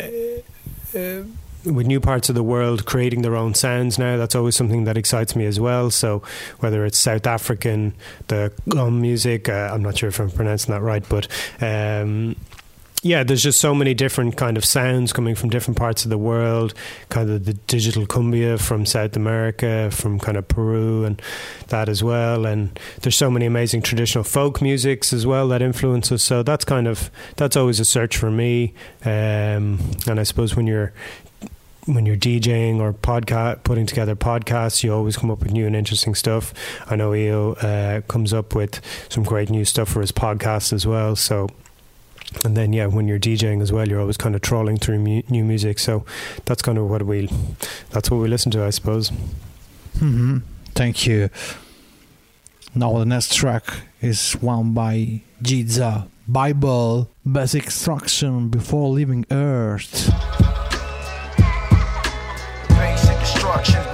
uh, 0.96 1.22
with 1.64 1.86
new 1.86 2.00
parts 2.00 2.28
of 2.28 2.34
the 2.34 2.42
world 2.42 2.86
creating 2.86 3.22
their 3.22 3.36
own 3.36 3.54
sounds 3.54 3.98
now, 3.98 4.16
that's 4.16 4.34
always 4.34 4.56
something 4.56 4.84
that 4.84 4.96
excites 4.96 5.36
me 5.36 5.46
as 5.46 5.60
well. 5.60 5.90
So 5.90 6.22
whether 6.58 6.84
it's 6.84 6.98
South 6.98 7.26
African, 7.26 7.94
the 8.28 8.52
gqom 8.68 9.00
music, 9.00 9.48
uh, 9.48 9.70
I'm 9.72 9.82
not 9.82 9.96
sure 9.96 10.08
if 10.08 10.18
I'm 10.18 10.30
pronouncing 10.30 10.74
that 10.74 10.82
right, 10.82 11.04
but 11.08 11.28
um, 11.60 12.36
yeah, 13.02 13.24
there's 13.24 13.42
just 13.42 13.60
so 13.60 13.74
many 13.74 13.94
different 13.94 14.36
kind 14.36 14.56
of 14.56 14.64
sounds 14.64 15.12
coming 15.12 15.34
from 15.34 15.50
different 15.50 15.76
parts 15.76 16.04
of 16.04 16.10
the 16.10 16.18
world. 16.18 16.72
Kind 17.08 17.30
of 17.30 17.44
the 17.44 17.54
digital 17.54 18.06
cumbia 18.06 18.60
from 18.60 18.86
South 18.86 19.16
America, 19.16 19.90
from 19.90 20.20
kind 20.20 20.38
of 20.38 20.46
Peru, 20.46 21.04
and 21.04 21.20
that 21.68 21.88
as 21.88 22.04
well. 22.04 22.46
And 22.46 22.78
there's 23.00 23.16
so 23.16 23.28
many 23.28 23.44
amazing 23.44 23.82
traditional 23.82 24.22
folk 24.22 24.62
musics 24.62 25.12
as 25.12 25.26
well 25.26 25.48
that 25.48 25.62
influence 25.62 26.12
us. 26.12 26.22
So 26.22 26.44
that's 26.44 26.64
kind 26.64 26.86
of 26.86 27.10
that's 27.36 27.56
always 27.56 27.80
a 27.80 27.84
search 27.84 28.16
for 28.16 28.30
me. 28.30 28.72
Um, 29.04 29.80
and 30.06 30.20
I 30.20 30.22
suppose 30.22 30.54
when 30.54 30.68
you're 30.68 30.92
when 31.86 32.06
you're 32.06 32.16
DJing 32.16 32.78
or 32.78 32.92
podcast, 32.92 33.64
putting 33.64 33.86
together 33.86 34.14
podcasts, 34.14 34.84
you 34.84 34.94
always 34.94 35.16
come 35.16 35.32
up 35.32 35.40
with 35.40 35.50
new 35.50 35.66
and 35.66 35.74
interesting 35.74 36.14
stuff. 36.14 36.54
I 36.88 36.94
know 36.94 37.12
EO 37.12 37.54
uh, 37.54 38.02
comes 38.02 38.32
up 38.32 38.54
with 38.54 38.80
some 39.08 39.24
great 39.24 39.50
new 39.50 39.64
stuff 39.64 39.88
for 39.88 40.00
his 40.00 40.12
podcast 40.12 40.72
as 40.72 40.86
well. 40.86 41.16
So 41.16 41.48
and 42.44 42.56
then 42.56 42.72
yeah 42.72 42.86
when 42.86 43.06
you're 43.08 43.18
DJing 43.18 43.60
as 43.62 43.72
well 43.72 43.86
you're 43.88 44.00
always 44.00 44.16
kind 44.16 44.34
of 44.34 44.40
trawling 44.40 44.76
through 44.78 44.98
mu- 44.98 45.22
new 45.28 45.44
music. 45.44 45.78
So 45.78 46.04
that's 46.44 46.62
kind 46.62 46.78
of 46.78 46.88
what 46.90 47.04
we 47.04 47.28
that's 47.90 48.10
what 48.10 48.18
we 48.18 48.28
listen 48.28 48.50
to 48.52 48.64
I 48.64 48.70
suppose. 48.70 49.10
Mm-hmm. 49.98 50.38
thank 50.74 51.06
you. 51.06 51.28
Now 52.74 52.98
the 52.98 53.04
next 53.04 53.34
track 53.34 53.64
is 54.00 54.32
one 54.34 54.72
by 54.72 55.20
GZA 55.42 56.08
Bible 56.26 57.10
basic 57.30 57.64
instruction 57.64 58.48
before 58.48 58.88
leaving 58.88 59.26
earth. 59.30 60.10
Basic 62.68 63.18
instructions 63.20 63.91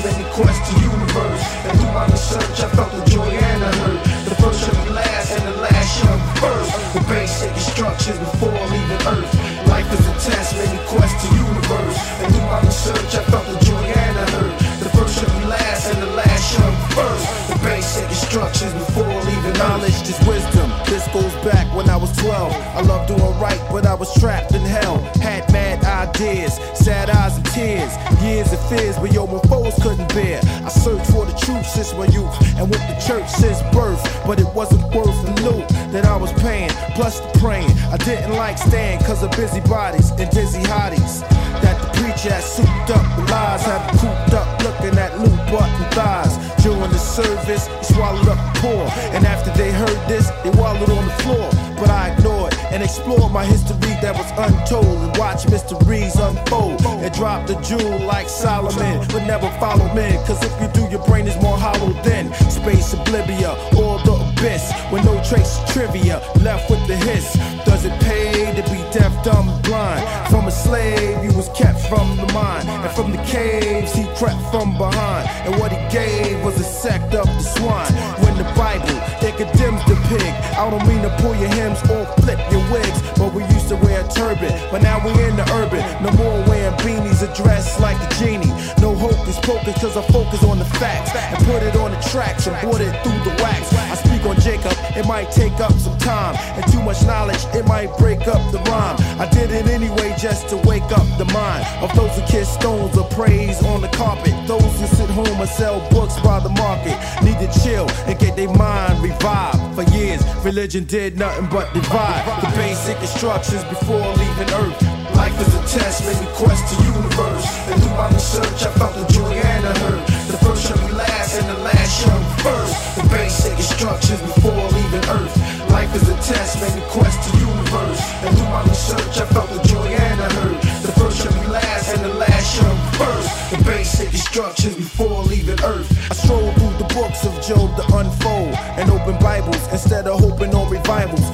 made 0.00 0.16
me 0.16 0.24
question 0.32 0.72
the 0.72 0.88
universe. 0.88 1.42
And 1.68 1.72
through 1.76 1.92
my 1.92 2.06
research, 2.08 2.56
I 2.64 2.68
felt 2.72 2.92
the 2.92 3.04
joy 3.10 3.28
and 3.28 3.60
the 3.62 3.70
hurt. 3.76 4.00
The 4.24 4.34
first 4.40 4.64
shall 4.64 4.84
be 4.84 4.90
last, 4.90 5.32
and 5.36 5.44
the 5.44 5.56
last 5.60 5.90
be 6.00 6.40
first. 6.40 6.72
The 6.96 7.02
basic 7.12 7.52
instructions 7.52 8.18
before 8.18 8.56
leaving 8.72 9.02
Earth. 9.04 9.32
Life 9.68 9.88
is 9.92 10.04
a 10.08 10.14
test 10.24 10.56
me 10.56 10.80
question 10.88 11.28
the 11.28 11.44
universe. 11.44 11.96
And 12.20 12.28
through 12.32 12.48
my 12.48 12.60
research, 12.64 13.12
I 13.20 13.22
felt 13.28 13.46
the 13.46 13.58
joy 13.64 13.84
and 13.84 14.16
the 14.16 14.26
hurt. 14.32 14.54
The 14.80 14.88
first 14.96 15.20
shall 15.20 15.32
be 15.38 15.44
last, 15.46 15.92
and 15.92 16.02
the 16.02 16.10
last 16.16 16.44
be 16.56 16.94
first. 16.96 17.24
The 17.52 17.58
basic 17.60 18.08
instructions 18.08 18.72
before 18.74 19.12
leaving 19.28 19.52
Knowledge 19.62 20.08
is 20.08 20.18
wisdom. 20.26 20.72
This 20.86 21.06
goes 21.12 21.32
back 21.44 21.66
when 21.76 21.88
I 21.88 21.96
was 21.96 22.10
12. 22.16 22.52
I 22.52 22.80
love 22.82 23.06
doing 23.06 23.38
right, 23.38 23.60
but 23.70 23.86
I 23.86 23.94
was 23.94 24.12
trapped 24.20 24.52
in 24.54 24.62
hell. 24.62 24.98
Had 25.20 25.50
mad 25.52 25.84
ideas, 25.84 26.54
sad 26.74 27.10
eyes 27.10 27.36
and 27.36 27.46
tears. 27.46 27.92
Years 28.22 28.52
of 28.52 28.60
fears, 28.76 28.96
but 28.98 29.12
yo, 29.12 29.26
my 29.26 29.40
foes 29.48 29.74
couldn't 29.82 30.08
bear. 30.14 30.40
I 30.64 30.68
searched 30.68 31.10
for 31.10 31.24
the 31.26 31.36
truth 31.44 31.66
since 31.66 31.92
my 31.94 32.06
youth, 32.06 32.34
and 32.58 32.68
with 32.68 32.82
the 32.88 32.96
church 33.06 33.28
since 33.28 33.60
birth. 33.74 34.02
But 34.26 34.40
it 34.40 34.48
wasn't 34.54 34.82
worth 34.94 35.18
the 35.26 35.34
loot 35.42 35.68
that 35.92 36.04
I 36.04 36.16
was 36.16 36.32
paying, 36.34 36.70
plus 36.96 37.20
the 37.20 37.38
praying. 37.38 37.70
I 37.92 37.96
didn't 37.96 38.32
like 38.32 38.58
staying, 38.58 39.00
cause 39.00 39.22
of 39.22 39.30
busybodies 39.32 40.10
and 40.10 40.30
dizzy 40.30 40.62
hotties. 40.62 41.20
That 41.62 41.76
the 41.82 41.88
preacher 42.00 42.32
had 42.32 42.42
souped 42.42 42.90
up 42.90 43.04
with 43.16 43.30
lies, 43.30 43.62
had 43.62 43.82
cooped 44.00 44.34
up 44.34 44.48
looking 44.64 44.98
at 44.98 45.18
loot 45.18 45.38
button 45.52 45.90
thighs. 45.92 46.34
During 46.62 46.90
the 46.90 46.98
service, 46.98 47.66
he 47.66 47.94
swallowed 47.94 48.28
up 48.28 48.40
the 48.54 48.60
poor. 48.60 48.84
And 49.14 49.26
after 49.26 49.50
they 49.52 49.72
heard 49.72 50.00
this, 50.08 50.30
they 50.42 50.50
wallowed 50.50 50.90
on 50.90 51.04
the 51.04 51.16
floor. 51.22 51.48
But 51.76 51.90
I 51.90 52.14
ignored 52.14 52.31
and 52.72 52.82
explore 52.82 53.28
my 53.28 53.44
history 53.44 53.94
that 54.00 54.16
was 54.16 54.30
untold 54.32 54.86
and 54.86 55.16
watch 55.18 55.48
mysteries 55.48 56.16
unfold. 56.16 56.80
And 56.86 57.12
drop 57.14 57.46
the 57.46 57.54
jewel 57.60 57.98
like 58.06 58.28
Solomon, 58.28 59.06
but 59.08 59.26
never 59.26 59.50
follow 59.60 59.92
men. 59.94 60.14
Cause 60.26 60.42
if 60.42 60.52
you 60.60 60.68
do, 60.72 60.90
your 60.90 61.04
brain 61.06 61.26
is 61.26 61.40
more 61.42 61.58
hollow 61.58 61.92
than 62.02 62.32
space 62.50 62.94
oblivia 62.94 63.52
or 63.76 63.98
the 64.04 64.14
abyss. 64.32 64.72
With 64.90 65.04
no 65.04 65.22
trace 65.22 65.60
trivia 65.72 66.18
left 66.40 66.70
with 66.70 66.86
the 66.88 66.96
hiss. 66.96 67.34
Does 67.64 67.84
it 67.84 67.92
pay 68.02 68.54
to 68.54 68.62
be 68.70 68.81
deaf, 68.92 69.24
dumb, 69.24 69.48
blind? 69.62 70.04
From 70.28 70.46
a 70.46 70.50
slave, 70.50 71.20
he 71.22 71.28
was 71.36 71.48
kept 71.56 71.80
from 71.88 72.16
the 72.16 72.30
mind. 72.32 72.68
And 72.68 72.92
from 72.92 73.10
the 73.10 73.22
caves, 73.24 73.92
he 73.94 74.04
crept 74.16 74.40
from 74.50 74.76
behind. 74.76 75.28
And 75.46 75.58
what 75.60 75.72
he 75.72 75.80
gave 75.88 76.42
was 76.44 76.60
a 76.60 76.64
sect 76.64 77.14
of 77.14 77.26
the 77.26 77.42
swine. 77.56 77.92
When 78.22 78.36
the 78.36 78.48
Bible, 78.54 78.96
it 79.26 79.36
condemns 79.36 79.84
the 79.86 79.96
pig. 80.08 80.32
I 80.56 80.68
don't 80.70 80.86
mean 80.86 81.02
to 81.02 81.10
pull 81.20 81.34
your 81.34 81.48
hems 81.48 81.80
or 81.90 82.04
flip 82.22 82.38
your 82.52 82.64
wigs, 82.70 83.00
but 83.16 83.32
we 83.32 83.44
used 83.56 83.68
to 83.68 83.76
wear 83.76 84.04
a 84.04 84.08
turban. 84.08 84.52
But 84.70 84.82
now 84.82 85.00
we 85.04 85.10
in 85.24 85.36
the 85.36 85.46
urban. 85.52 85.82
No 86.04 86.12
more 86.12 86.38
wearing 86.48 86.76
beanies 86.84 87.22
or 87.22 87.32
dressed 87.34 87.80
like 87.80 87.96
a 87.96 88.08
genie. 88.20 88.52
No 88.80 88.94
hocus 88.94 89.38
pocus, 89.40 89.80
cause 89.80 89.96
I 89.96 90.02
focus 90.12 90.44
on 90.44 90.58
the 90.58 90.68
facts. 90.80 91.14
And 91.14 91.44
put 91.46 91.62
it 91.62 91.76
on 91.76 91.92
the 91.92 92.00
tracks 92.12 92.46
and 92.46 92.56
put 92.58 92.80
it 92.80 92.92
through 93.02 93.20
the 93.24 93.34
wax. 93.42 93.72
I 93.72 93.94
speak 93.94 94.24
on 94.26 94.36
Jacob, 94.40 94.72
it 94.96 95.06
might 95.06 95.30
take 95.30 95.58
up 95.60 95.72
some 95.72 95.96
time. 95.98 96.36
And 96.56 96.64
too 96.72 96.82
much 96.82 97.02
knowledge, 97.04 97.42
it 97.54 97.66
might 97.66 97.96
break 97.98 98.26
up 98.28 98.42
the 98.52 98.58
rhyme. 98.70 98.81
I 98.82 99.28
did 99.30 99.50
it 99.50 99.66
anyway 99.66 100.14
just 100.18 100.48
to 100.50 100.56
wake 100.68 100.90
up 100.92 101.06
the 101.18 101.24
mind 101.32 101.64
of 101.82 101.94
those 101.94 102.14
who 102.16 102.22
kiss 102.26 102.52
stones 102.52 102.96
or 102.96 103.08
praise 103.10 103.62
on 103.64 103.80
the 103.80 103.88
carpet. 103.88 104.34
Those 104.46 104.62
who 104.80 104.86
sit 104.86 105.10
home 105.10 105.40
and 105.40 105.48
sell 105.48 105.78
books 105.90 106.18
by 106.20 106.40
the 106.40 106.50
market 106.50 106.98
need 107.22 107.38
to 107.38 107.48
chill 107.62 107.88
and 108.06 108.18
get 108.18 108.36
their 108.36 108.52
mind 108.52 109.02
revived. 109.02 109.74
For 109.74 109.84
years, 109.96 110.22
religion 110.44 110.84
did 110.84 111.16
nothing 111.16 111.48
but 111.50 111.72
divide 111.72 112.24
the 112.42 112.50
basic 112.56 112.98
instructions 113.00 113.64
before 113.64 114.06
leaving 114.16 114.50
Earth. 114.54 115.02
Life 115.14 115.38
is 115.40 115.54
a 115.54 115.62
test, 115.78 116.06
made 116.06 116.18
me 116.20 116.28
question 116.34 116.78
the 116.78 116.84
universe. 116.96 117.46
And 117.68 117.82
through 117.82 117.96
my 117.96 118.08
research, 118.10 118.64
I 118.64 118.72
felt 118.80 118.94
the 118.96 119.06
joy 119.12 119.32
and 119.32 119.64
the 119.64 119.74
hurt. 119.80 120.06
The 120.26 120.38
first 120.38 120.66
shall 120.66 120.78
be 120.78 120.92
last, 120.94 121.38
and 121.38 121.48
the 121.48 121.62
last 121.62 121.90
shall 122.00 122.18
be 122.18 122.42
first. 122.42 122.96
The 122.96 123.08
basic 123.08 123.52
instructions 123.52 124.20
before 124.22 124.56
leaving 124.72 125.04
Earth. 125.08 125.61
Life 125.72 125.94
is 125.96 126.06
a 126.06 126.14
test, 126.16 126.60
made 126.60 126.74
me 126.76 126.82
quest 126.90 127.32
the 127.32 127.38
universe. 127.38 128.02
And 128.22 128.36
through 128.36 128.52
my 128.52 128.62
research, 128.64 129.16
I 129.18 129.26
felt 129.32 129.48
the 129.48 129.62
joy 129.66 129.88
and 129.88 130.20
the 130.20 130.28
hurt. 130.36 130.60
The 130.84 130.92
first 131.00 131.22
shall 131.22 131.32
be 131.32 131.48
last, 131.48 131.96
and 131.96 132.04
the 132.04 132.14
last 132.14 132.46
shall 132.54 132.74
be 132.76 132.98
first. 132.98 133.50
The 133.50 133.64
basic 133.64 134.12
instructions 134.12 134.76
before 134.76 135.22
leaving 135.24 135.58
Earth. 135.64 135.88
I 136.10 136.14
stroll 136.14 136.52
through 136.52 136.76
the 136.76 136.88
books 136.94 137.24
of 137.24 137.32
Job 137.40 137.74
to 137.78 137.84
unfold 137.96 138.54
and 138.76 138.90
open 138.90 139.18
Bibles 139.18 139.66
instead 139.72 140.06
of 140.06 140.20
hoping 140.20 140.54
on 140.54 140.70
revivals. 140.70 141.24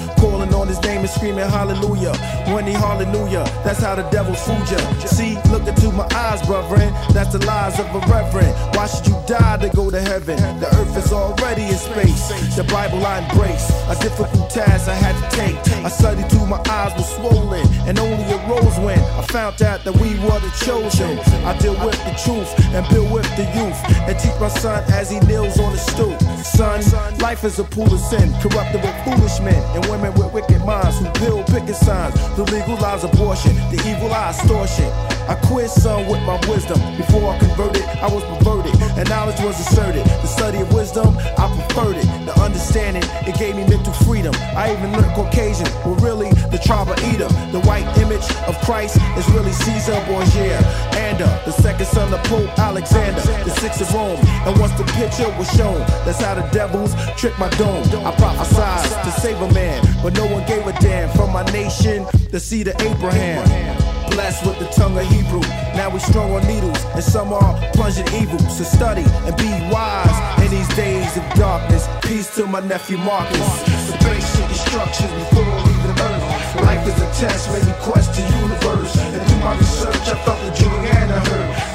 Calling 0.69 0.83
his 0.83 0.87
name 0.87 1.01
and 1.01 1.11
screaming 1.11 1.49
hallelujah. 1.49 2.13
When 2.53 2.67
he 2.67 2.73
hallelujah, 2.73 3.45
that's 3.65 3.81
how 3.81 3.95
the 3.95 4.03
devil 4.11 4.35
fooled 4.35 4.69
ya. 4.71 4.79
See, 5.07 5.39
look 5.51 5.67
into 5.67 5.91
my 5.93 6.07
eyes, 6.15 6.45
brethren. 6.47 6.93
That's 7.13 7.33
the 7.33 7.45
lies 7.47 7.79
of 7.81 7.87
a 7.95 8.01
reverend. 8.01 8.53
Why 8.77 8.87
should 8.87 9.07
you 9.07 9.17
die 9.27 9.57
to 9.59 9.69
go 9.71 9.91
to 9.91 10.01
heaven? 10.01 10.37
The 10.61 10.67
earth 10.77 10.97
is 10.97 11.13
already 11.13 11.65
in 11.65 11.75
space. 11.77 12.29
The 12.57 12.65
Bible 12.65 13.05
I 13.05 13.21
embrace. 13.21 13.71
A 13.89 13.97
difficult 14.01 14.51
task 14.51 14.89
I 14.89 14.95
had 14.95 15.17
to 15.17 15.37
take. 15.37 15.57
I 15.85 15.89
studied 15.89 16.29
till 16.31 16.47
my 16.47 16.61
eyes 16.69 16.93
were 16.97 17.09
swollen 17.17 17.67
and 17.89 17.99
only 17.99 18.25
arose 18.37 18.79
when 18.79 18.99
I 18.99 19.23
found 19.23 19.63
out 19.63 19.85
that 19.85 19.95
we 19.97 20.19
were 20.21 20.41
the 20.41 20.53
chosen. 20.65 21.19
I 21.49 21.57
deal 21.59 21.77
with 21.85 21.97
the 22.05 22.13
truth 22.25 22.53
and 22.75 22.87
build 22.91 23.11
with 23.11 23.29
the 23.37 23.45
youth 23.57 23.79
and 24.09 24.19
teach 24.19 24.39
my 24.41 24.49
son 24.49 24.85
as 24.93 25.11
he 25.11 25.21
kneels 25.21 25.59
on 25.59 25.73
the 25.73 25.79
stoop. 25.79 26.21
Son, 26.45 26.81
life 27.19 27.45
is 27.45 27.59
a 27.59 27.65
pool 27.65 27.93
of 27.93 28.01
sin, 28.01 28.33
corrupted 28.43 28.83
with 28.83 28.97
foolish 29.05 29.41
men 29.41 29.63
and 29.77 29.87
women 29.87 30.13
with 30.15 30.33
wicked 30.33 30.58
minds 30.65 30.99
who 30.99 31.07
build 31.21 31.47
picket 31.47 31.77
signs 31.77 32.15
to 32.37 32.43
legalize 32.45 33.05
abortion, 33.05 33.55
the 33.71 33.79
evil 33.87 34.13
eye 34.13 34.31
extortion. 34.31 34.91
I 35.29 35.35
quit 35.47 35.71
some 35.71 36.07
with 36.09 36.23
my 36.23 36.39
wisdom. 36.49 36.81
Before 36.97 37.33
I 37.33 37.39
converted, 37.39 37.85
I 38.01 38.09
was 38.09 38.25
perverted, 38.25 38.75
and 38.99 39.09
knowledge 39.09 39.41
was 39.41 39.61
asserted. 39.61 40.05
The 40.05 40.27
study 40.27 40.59
of 40.59 40.73
wisdom, 40.73 41.17
I 41.19 41.47
preferred 41.55 41.97
it. 41.97 42.18
The 42.29 42.39
understanding, 42.43 43.03
it 43.27 43.39
gave 43.39 43.57
me 43.57 43.65
mental 43.65 43.95
freedom. 44.05 44.35
I 44.55 44.77
even 44.77 44.93
learned 44.93 45.15
Caucasian, 45.15 45.65
well, 45.81 45.95
really, 45.97 46.29
the 46.53 46.61
tribe 46.63 46.91
of 46.91 46.99
Edom. 46.99 47.33
The 47.53 47.61
white 47.61 47.89
image 47.97 48.29
of 48.47 48.55
Christ 48.61 49.01
is 49.17 49.27
really 49.31 49.51
Caesar 49.51 49.97
Borgia. 50.07 50.61
And 50.93 51.19
the 51.19 51.53
second 51.53 51.87
son 51.87 52.13
of 52.13 52.23
Pope 52.25 52.53
Alexander, 52.59 53.23
the 53.45 53.51
sixth 53.61 53.81
of 53.81 53.95
Rome. 53.95 54.21
And 54.45 54.61
once 54.61 54.73
the 54.73 54.85
picture 55.01 55.31
was 55.39 55.49
shown, 55.57 55.81
that's 56.05 56.21
how 56.21 56.35
the 56.35 56.47
devils 56.53 56.95
trick 57.17 57.33
my 57.39 57.49
dome. 57.57 57.83
I 58.05 58.15
prophesied 58.17 59.05
to 59.05 59.11
save 59.23 59.41
a 59.41 59.51
man, 59.55 59.83
but 60.03 60.13
no 60.13 60.27
one 60.27 60.47
gave 60.47 60.67
a 60.67 60.73
damn. 60.81 61.09
From 61.17 61.33
my 61.33 61.45
nation, 61.45 62.05
the 62.31 62.39
seed 62.39 62.69
of 62.69 62.79
Abraham. 62.83 63.98
Blessed 64.11 64.47
with 64.47 64.59
the 64.59 64.67
tongue 64.75 64.99
of 64.99 65.07
Hebrew. 65.07 65.41
Now 65.79 65.91
we 65.91 66.01
strong 66.01 66.33
on 66.33 66.47
needles, 66.47 66.83
and 66.95 67.05
some 67.05 67.33
are 67.33 67.55
plunging 67.73 68.09
evil. 68.21 68.39
So 68.51 68.65
study 68.65 69.05
and 69.27 69.37
be 69.37 69.49
wise 69.71 70.19
in 70.43 70.51
these 70.51 70.69
days 70.75 71.17
of 71.17 71.23
darkness. 71.35 71.87
Peace 72.03 72.35
to 72.37 72.47
my 72.47 72.61
nephew 72.61 72.99
Marcus. 72.99 73.63
The 73.87 73.97
basic 74.03 74.49
instructions 74.51 75.13
before 75.13 75.45
leaving 75.45 75.97
Earth. 76.03 76.25
Life 76.67 76.87
is 76.89 76.99
a 76.99 77.09
test, 77.15 77.53
made 77.53 77.65
me 77.65 77.75
question 77.81 78.27
the 78.27 78.37
universe. 78.43 78.97
And 78.97 79.23
through 79.23 79.39
my 79.39 79.55
research, 79.57 80.05
I 80.11 80.17
felt 80.25 80.41
the 80.43 80.53
joy 80.59 80.83
and 80.99 81.11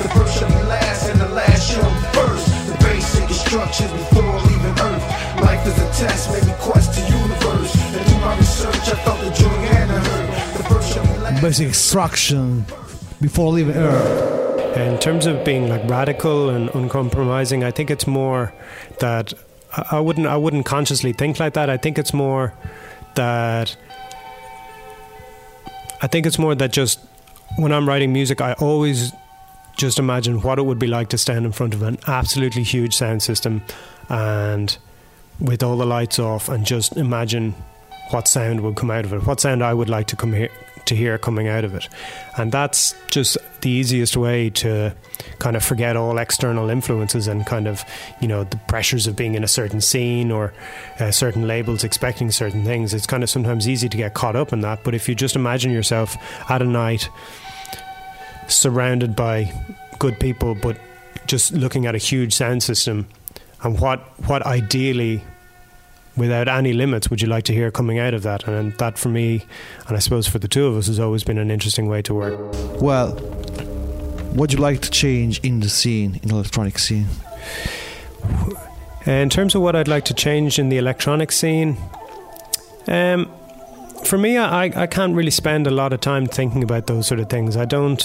the 0.04 0.10
first 0.10 0.38
shall 0.38 0.50
be 0.50 0.64
last, 0.68 1.10
and 1.10 1.22
the 1.22 1.30
last 1.30 1.72
shall 1.72 1.88
be 1.88 2.06
first. 2.12 2.48
The 2.68 2.76
basic 2.84 3.24
instructions 3.30 3.92
before 3.92 4.36
leaving 4.52 4.76
Earth. 4.84 5.06
Life 5.40 5.66
is 5.66 5.78
a 5.80 5.88
test, 5.96 6.32
made 6.32 6.46
me 6.46 6.54
question 6.60 7.04
the 7.04 7.18
universe. 7.24 7.72
And 7.96 8.06
through 8.06 8.20
my 8.20 8.36
research, 8.38 8.84
I 8.92 8.96
felt 9.06 9.22
the 9.22 9.32
joy 9.32 9.63
Basic 11.44 11.68
instruction 11.68 12.66
before 13.20 13.52
leaving 13.52 13.76
Earth. 13.76 14.78
In 14.78 14.98
terms 14.98 15.26
of 15.26 15.44
being 15.44 15.68
like 15.68 15.84
radical 15.90 16.50
and 16.50 16.70
uncompromising, 16.70 17.66
I 17.66 17.70
think 17.70 17.92
it's 17.92 18.08
more 18.08 18.54
that 19.02 19.34
I 19.76 19.98
I 19.98 20.00
wouldn't 20.00 20.26
I 20.26 20.38
wouldn't 20.38 20.66
consciously 20.66 21.12
think 21.12 21.42
like 21.42 21.54
that. 21.56 21.70
I 21.70 21.76
think 21.76 22.00
it's 22.00 22.14
more 22.14 22.54
that 23.16 23.76
I 26.02 26.08
think 26.08 26.26
it's 26.26 26.40
more 26.40 26.56
that 26.56 26.72
just 26.72 27.02
when 27.58 27.74
I'm 27.74 27.90
writing 27.90 28.14
music, 28.14 28.40
I 28.40 28.54
always 28.54 29.12
just 29.76 30.00
imagine 30.00 30.42
what 30.44 30.60
it 30.60 30.62
would 30.62 30.80
be 30.80 30.88
like 30.88 31.10
to 31.10 31.18
stand 31.18 31.46
in 31.46 31.52
front 31.52 31.74
of 31.74 31.82
an 31.82 31.98
absolutely 32.08 32.64
huge 32.64 32.96
sound 32.96 33.22
system 33.22 33.64
and 34.08 34.78
with 35.42 35.62
all 35.62 35.76
the 35.76 35.86
lights 35.86 36.20
off 36.20 36.48
and 36.48 36.66
just 36.66 36.96
imagine 36.96 37.54
what 38.12 38.30
sound 38.30 38.62
would 38.62 38.78
come 38.78 38.90
out 38.90 39.04
of 39.04 39.12
it, 39.12 39.26
what 39.28 39.42
sound 39.42 39.62
I 39.62 39.74
would 39.74 39.90
like 39.90 40.08
to 40.08 40.16
come 40.16 40.32
here 40.32 40.50
to 40.86 40.96
hear 40.96 41.18
coming 41.18 41.48
out 41.48 41.64
of 41.64 41.74
it. 41.76 41.88
And 42.38 42.52
that's 42.52 42.96
just 43.10 43.38
the 43.62 43.70
easiest 43.70 44.18
way 44.18 44.50
to 44.50 44.96
kind 45.40 45.56
of 45.56 45.64
forget 45.64 45.96
all 45.96 46.18
external 46.18 46.70
influences 46.70 47.28
and 47.28 47.46
kind 47.46 47.68
of, 47.68 47.84
you 48.20 48.28
know, 48.28 48.44
the 48.44 48.58
pressures 48.68 49.08
of 49.08 49.16
being 49.16 49.36
in 49.36 49.44
a 49.44 49.48
certain 49.48 49.82
scene 49.82 50.32
or 50.32 50.54
uh, 51.00 51.12
certain 51.12 51.48
labels 51.48 51.84
expecting 51.84 52.32
certain 52.32 52.66
things. 52.66 52.94
It's 52.94 53.08
kind 53.08 53.24
of 53.24 53.30
sometimes 53.30 53.68
easy 53.68 53.90
to 53.90 53.98
get 53.98 54.14
caught 54.14 54.36
up 54.36 54.54
in 54.54 54.62
that. 54.62 54.84
But 54.84 54.94
if 54.94 55.08
you 55.08 55.16
just 55.16 55.36
imagine 55.36 55.72
yourself 55.72 56.18
at 56.50 56.62
a 56.62 56.66
night 56.66 57.10
surrounded 58.48 59.16
by 59.16 59.52
good 60.00 60.20
people, 60.20 60.56
but 60.56 60.78
just 61.26 61.54
looking 61.54 61.86
at 61.86 61.96
a 61.96 61.98
huge 61.98 62.34
sound 62.34 62.62
system 62.62 63.08
and 63.62 63.80
what, 63.80 64.00
what 64.28 64.46
ideally 64.46 65.24
without 66.16 66.48
any 66.48 66.74
limits 66.74 67.10
would 67.10 67.22
you 67.22 67.28
like 67.28 67.44
to 67.44 67.54
hear 67.54 67.72
coming 67.72 67.98
out 68.00 68.14
of 68.14 68.22
that 68.24 68.48
and 68.48 68.74
that 68.74 68.98
for 68.98 69.10
me 69.10 69.44
and 69.88 69.98
i 69.98 70.00
suppose 70.00 70.28
for 70.28 70.40
the 70.40 70.48
two 70.48 70.68
of 70.68 70.78
us 70.78 70.88
has 70.88 71.00
always 71.00 71.24
been 71.24 71.38
an 71.40 71.50
interesting 71.50 71.88
way 71.88 72.02
to 72.02 72.14
work 72.14 72.38
Well, 72.82 73.12
What 73.14 74.36
would 74.40 74.54
you 74.54 74.60
like 74.60 74.82
to 74.82 74.90
change 74.92 75.40
in 75.42 75.60
the 75.60 75.70
scene, 75.70 76.20
in 76.22 76.30
the 76.30 76.36
electronic 76.36 76.80
scene? 76.80 77.08
In 79.06 79.30
terms 79.30 79.54
of 79.54 79.62
what 79.62 79.76
I'd 79.76 79.88
like 79.88 80.06
to 80.06 80.14
change 80.14 80.60
in 80.60 80.70
the 80.70 80.78
electronic 80.78 81.32
scene, 81.32 81.78
um, 82.88 83.30
for 84.06 84.18
me, 84.18 84.38
I, 84.38 84.64
I 84.84 84.88
can't 84.88 85.14
really 85.16 85.32
spend 85.32 85.68
a 85.68 85.72
lot 85.72 85.94
of 85.94 86.00
time 86.00 86.26
thinking 86.26 86.64
about 86.64 86.88
those 86.88 87.06
sort 87.08 87.20
of 87.20 87.30
things. 87.30 87.58
I 87.58 87.66
don't, 87.66 88.02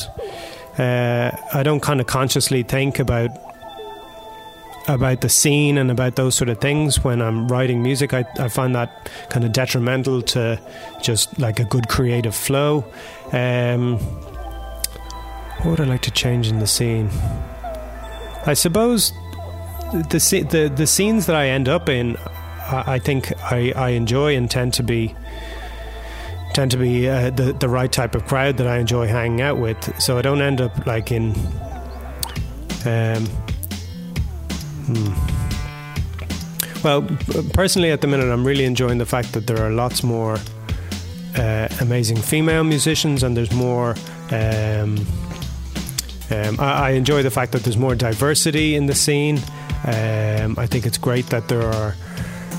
uh, 0.77 1.31
I 1.55 1.63
don't 1.63 1.81
kind 1.81 2.01
of 2.01 2.07
consciously 2.07 2.63
think 2.63 2.99
about 2.99 3.31
about 4.89 5.21
the 5.21 5.29
scene 5.29 5.77
and 5.77 5.91
about 5.91 6.17
those 6.17 6.35
sort 6.35 6.49
of 6.49 6.61
things 6.61 7.05
when 7.05 7.21
I'm 7.21 7.47
writing 7.47 7.83
music. 7.83 8.15
I, 8.15 8.25
I 8.39 8.49
find 8.49 8.75
that 8.75 9.11
kind 9.29 9.45
of 9.45 9.53
detrimental 9.53 10.23
to 10.23 10.59
just 11.03 11.39
like 11.39 11.61
a 11.61 11.65
good 11.65 11.89
creative 11.89 12.35
flow. 12.35 12.85
Um, 13.33 13.99
what 15.59 15.67
would 15.67 15.81
I 15.81 15.85
like 15.85 16.03
to 16.03 16.11
change 16.11 16.49
in 16.49 16.59
the 16.59 16.67
scene? 16.67 17.11
I 18.47 18.55
suppose 18.55 19.13
the 19.93 20.47
the 20.51 20.73
the 20.75 20.87
scenes 20.87 21.27
that 21.27 21.37
I 21.37 21.49
end 21.49 21.69
up 21.69 21.89
in, 21.89 22.17
I, 22.17 22.95
I 22.95 22.99
think 22.99 23.33
I, 23.43 23.73
I 23.77 23.91
enjoy 23.91 24.37
and 24.37 24.51
tend 24.51 24.73
to 24.75 24.83
be 24.83 25.15
tend 26.55 26.71
to 26.71 26.79
be 26.79 27.09
uh, 27.09 27.31
the 27.31 27.53
the 27.53 27.69
right 27.69 27.93
type 27.93 28.15
of 28.15 28.27
crowd 28.27 28.57
that 28.57 28.67
I 28.67 28.79
enjoy 28.79 29.07
hanging 29.07 29.43
out 29.43 29.59
with. 29.59 30.01
So 30.01 30.17
I 30.17 30.23
don't 30.23 30.41
end 30.41 30.61
up 30.61 30.87
like 30.87 31.13
in. 31.13 31.35
Um, 32.87 33.29
hmm. 34.89 35.49
Well, 36.85 37.03
personally, 37.55 37.91
at 37.91 38.03
the 38.03 38.07
minute, 38.07 38.31
I'm 38.31 38.47
really 38.47 38.65
enjoying 38.65 38.99
the 38.99 39.07
fact 39.07 39.33
that 39.33 39.49
there 39.49 39.61
are 39.61 39.71
lots 39.71 40.05
more 40.05 40.39
uh, 41.37 41.69
amazing 41.81 42.17
female 42.17 42.65
musicians, 42.65 43.23
and 43.23 43.37
there's 43.37 43.53
more. 43.53 43.97
Um, 44.31 45.07
um, 46.31 46.61
I, 46.61 46.89
I, 46.89 46.91
enjoy 46.91 47.23
the 47.23 47.31
fact 47.31 47.53
that 47.53 47.63
there's 47.63 47.79
more 47.79 47.95
diversity 47.95 48.77
in 48.77 48.87
the 48.87 48.95
scene. 48.95 49.39
Um, 49.87 50.59
I 50.59 50.67
think 50.67 50.85
it's 50.85 50.99
great 50.99 51.27
that 51.29 51.49
there 51.49 51.63
are 51.63 51.95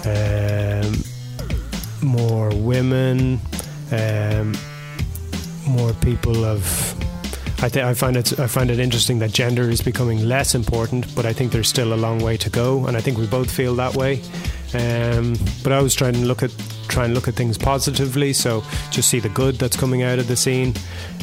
um, 0.05 1.03
more 2.01 2.49
women, 2.55 3.39
um, 3.91 4.53
more 5.67 5.93
people 5.93 6.43
of. 6.45 6.65
I 7.61 7.89
I 7.89 7.93
find 7.93 8.15
it 8.15 8.39
I 8.39 8.47
find 8.47 8.71
it 8.71 8.79
interesting 8.79 9.19
that 9.19 9.31
gender 9.31 9.69
is 9.69 9.81
becoming 9.81 10.25
less 10.25 10.55
important, 10.55 11.13
but 11.13 11.25
I 11.25 11.33
think 11.33 11.51
there's 11.51 11.67
still 11.67 11.93
a 11.93 11.95
long 11.95 12.19
way 12.19 12.37
to 12.37 12.49
go, 12.49 12.85
and 12.85 12.95
I 12.95 13.01
think 13.01 13.17
we 13.17 13.27
both 13.27 13.51
feel 13.51 13.75
that 13.75 13.95
way. 13.95 14.21
Um, 14.73 15.35
but 15.61 15.73
I 15.73 15.77
always 15.77 15.93
try 15.93 16.07
and 16.07 16.25
look 16.25 16.41
at 16.41 16.51
try 16.87 17.03
and 17.03 17.13
look 17.13 17.27
at 17.27 17.33
things 17.33 17.57
positively, 17.57 18.31
so 18.31 18.63
just 18.91 19.09
see 19.09 19.19
the 19.19 19.29
good 19.29 19.55
that's 19.55 19.75
coming 19.75 20.03
out 20.03 20.19
of 20.19 20.27
the 20.29 20.37
scene, 20.37 20.73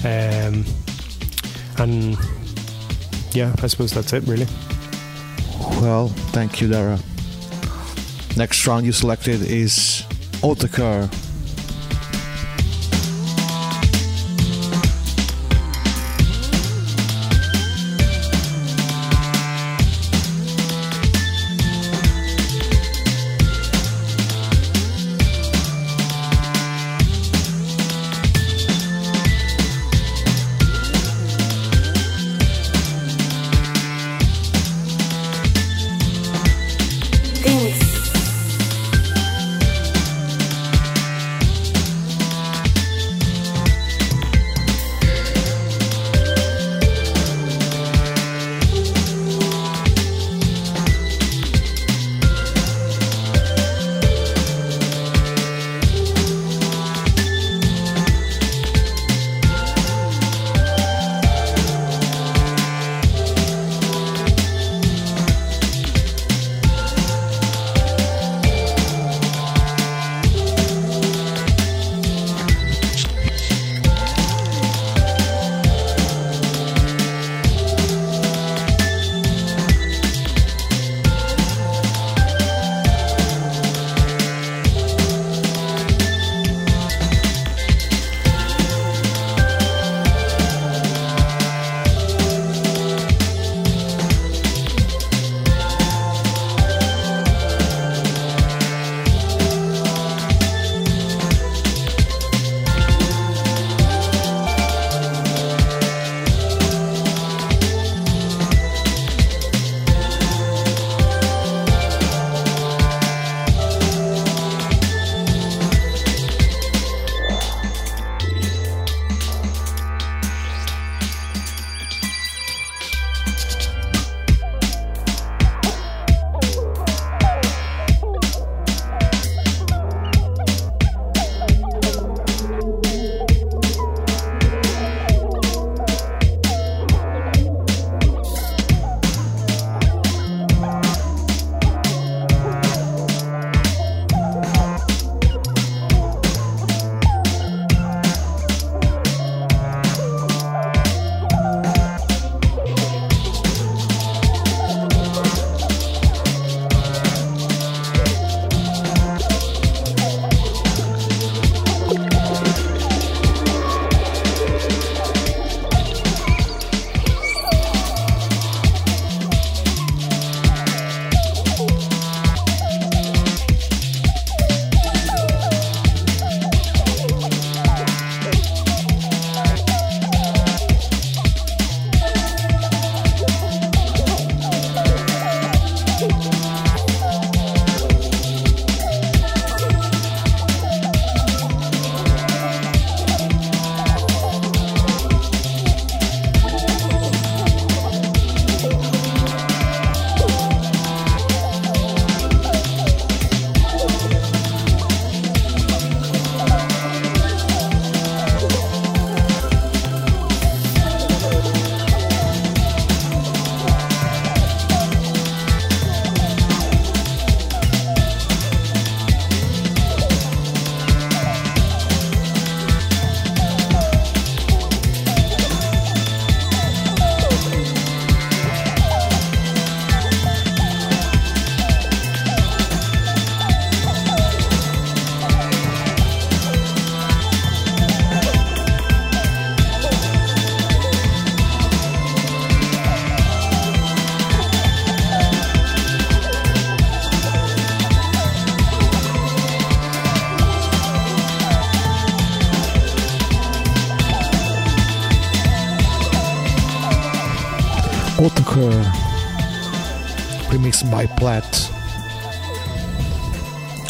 um, 0.04 0.64
and 1.78 2.18
yeah, 3.32 3.54
I 3.62 3.66
suppose 3.66 3.92
that's 3.92 4.12
it 4.12 4.22
really. 4.24 4.46
Well, 5.80 6.08
thank 6.32 6.60
you, 6.60 6.68
Dara. 6.68 6.98
Next 8.36 8.66
round 8.66 8.84
you 8.84 8.92
selected 8.92 9.40
is 9.40 10.04
Otakar 10.42 11.10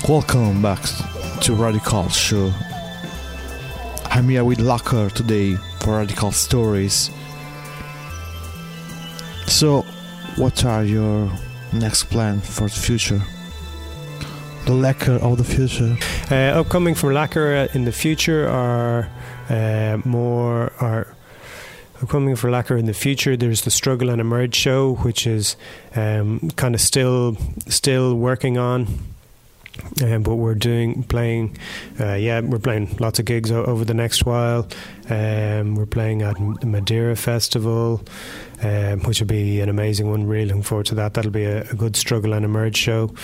Welcome 0.08 0.62
back 0.62 0.80
to 1.40 1.54
Radical 1.56 2.08
Show. 2.10 2.52
I'm 4.04 4.28
here 4.28 4.44
with 4.44 4.58
Lakker 4.58 5.10
today 5.10 5.56
for 5.80 5.98
Radical 5.98 6.30
Stories. 6.30 7.10
So, 9.48 9.82
what 10.36 10.64
are 10.64 10.84
your 10.84 11.28
next 11.72 12.04
plan 12.04 12.40
for 12.40 12.68
the 12.68 12.76
future? 12.76 13.20
The 14.66 14.74
Lakker 14.74 15.20
of 15.20 15.38
the 15.38 15.44
future. 15.44 15.96
Uh, 16.30 16.60
upcoming 16.60 16.94
from 16.94 17.08
Lakker 17.08 17.64
uh, 17.64 17.72
in 17.74 17.84
the 17.84 17.90
future 17.90 18.48
are 18.48 19.10
uh, 19.50 19.98
more 20.04 20.72
are 20.78 21.08
upcoming 22.00 22.36
for 22.36 22.48
Lakker 22.48 22.78
in 22.78 22.86
the 22.86 22.94
future. 22.94 23.36
There's 23.36 23.62
the 23.62 23.72
Struggle 23.72 24.10
and 24.10 24.20
Emerge 24.20 24.54
show, 24.54 24.94
which 24.94 25.26
is 25.26 25.56
um, 25.96 26.48
kind 26.54 26.76
of 26.76 26.80
still 26.80 27.36
still 27.66 28.14
working 28.14 28.56
on. 28.56 29.05
Um, 30.02 30.22
but 30.22 30.34
we're 30.34 30.54
doing 30.54 31.04
playing, 31.04 31.56
uh, 31.98 32.14
yeah, 32.14 32.40
we're 32.40 32.58
playing 32.58 32.96
lots 33.00 33.18
of 33.18 33.24
gigs 33.24 33.50
o- 33.50 33.64
over 33.64 33.82
the 33.84 33.94
next 33.94 34.26
while. 34.26 34.68
Um, 35.08 35.74
we're 35.74 35.86
playing 35.86 36.20
at 36.20 36.36
the 36.60 36.66
Madeira 36.66 37.16
Festival, 37.16 38.02
um, 38.62 39.00
which 39.00 39.20
will 39.20 39.26
be 39.26 39.60
an 39.60 39.70
amazing 39.70 40.10
one. 40.10 40.26
Really 40.26 40.46
looking 40.46 40.62
forward 40.62 40.86
to 40.86 40.94
that. 40.96 41.14
That'll 41.14 41.30
be 41.30 41.44
a, 41.44 41.62
a 41.70 41.74
good 41.74 41.96
struggle 41.96 42.34
and 42.34 42.44
emerge 42.44 42.76
show. 42.76 43.14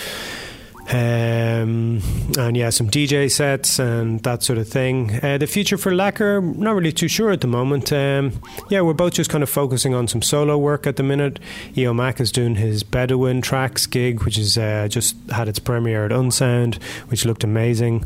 Um, 0.93 2.03
and 2.39 2.55
yeah, 2.55 2.69
some 2.69 2.91
DJ 2.91 3.31
sets 3.31 3.79
and 3.79 4.21
that 4.25 4.43
sort 4.43 4.59
of 4.59 4.69
thing. 4.69 5.19
Uh, 5.23 5.39
the 5.39 5.47
future 5.47 5.79
for 5.79 5.91
Lakker, 5.91 6.55
not 6.57 6.75
really 6.75 6.93
too 6.93 7.09
sure 7.09 7.31
at 7.31 7.41
the 7.41 7.47
moment. 7.47 7.91
Um, 7.93 8.33
yeah, 8.69 8.83
we're 8.83 8.93
both 8.93 9.15
just 9.15 9.31
kind 9.31 9.43
of 9.43 9.49
focusing 9.49 9.95
on 9.95 10.07
some 10.07 10.21
solo 10.21 10.59
work 10.59 10.87
at 10.87 10.97
the 10.97 11.03
minute. 11.03 11.39
Eomac 11.75 12.21
is 12.21 12.31
doing 12.31 12.57
his 12.57 12.83
Bedouin 12.83 13.41
Trax 13.41 13.89
gig, 13.89 14.23
which 14.25 14.37
is 14.37 14.59
uh, 14.59 14.87
just 14.89 15.17
had 15.31 15.49
its 15.49 15.59
premiere 15.59 16.05
at 16.05 16.13
Unsound, 16.13 16.75
which 17.09 17.25
looked 17.25 17.43
amazing. 17.43 18.05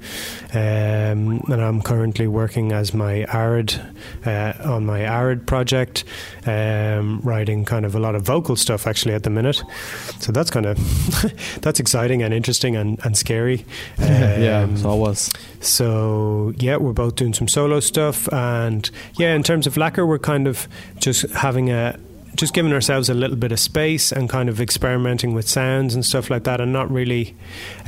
Um, 0.54 1.42
and 1.48 1.60
I'm 1.60 1.82
currently 1.82 2.28
working 2.28 2.70
as 2.70 2.94
my 2.94 3.26
Arid 3.32 3.80
uh, 4.24 4.52
on 4.64 4.86
my 4.86 5.00
Arid 5.00 5.46
project, 5.46 6.04
um, 6.46 7.20
writing 7.24 7.64
kind 7.64 7.84
of 7.84 7.96
a 7.96 7.98
lot 7.98 8.14
of 8.14 8.22
vocal 8.22 8.54
stuff 8.54 8.86
actually 8.86 9.14
at 9.14 9.24
the 9.24 9.30
minute. 9.30 9.60
So 10.20 10.30
that's 10.30 10.50
kind 10.50 10.66
of 10.66 10.78
that's 11.62 11.80
exciting 11.80 12.22
and 12.22 12.32
interesting 12.32 12.75
and, 12.76 12.98
and 13.04 13.16
scary. 13.16 13.64
yeah, 13.98 14.60
Um, 14.62 14.76
so 14.76 14.90
I 14.90 14.94
was. 14.94 15.32
so 15.60 16.52
yeah, 16.58 16.76
we're 16.76 16.92
both 16.92 17.16
doing 17.16 17.34
some 17.34 17.48
solo 17.48 17.80
stuff, 17.80 18.32
and 18.32 18.88
yeah, 19.18 19.34
in 19.34 19.42
terms 19.42 19.66
of 19.66 19.74
Lakker, 19.74 20.06
we're 20.06 20.18
kind 20.18 20.46
of 20.46 20.68
just 20.98 21.28
having 21.32 21.70
a 21.70 21.98
just 22.34 22.52
giving 22.52 22.72
ourselves 22.72 23.08
a 23.08 23.14
little 23.14 23.36
bit 23.36 23.50
of 23.50 23.58
space 23.58 24.12
and 24.12 24.28
kind 24.28 24.50
of 24.50 24.60
experimenting 24.60 25.32
with 25.32 25.48
sounds 25.48 25.94
and 25.94 26.04
stuff 26.04 26.28
like 26.30 26.44
that, 26.44 26.60
and 26.60 26.72
not 26.72 26.90
really. 26.90 27.34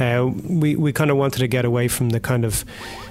Uh, 0.01 0.31
we 0.45 0.75
we 0.75 0.93
kind 0.93 1.11
of 1.11 1.17
wanted 1.17 1.39
to 1.41 1.49
get 1.49 1.65
away 1.65 1.87
from 1.89 2.09
the 2.11 2.21
kind 2.21 2.45
of 2.45 2.65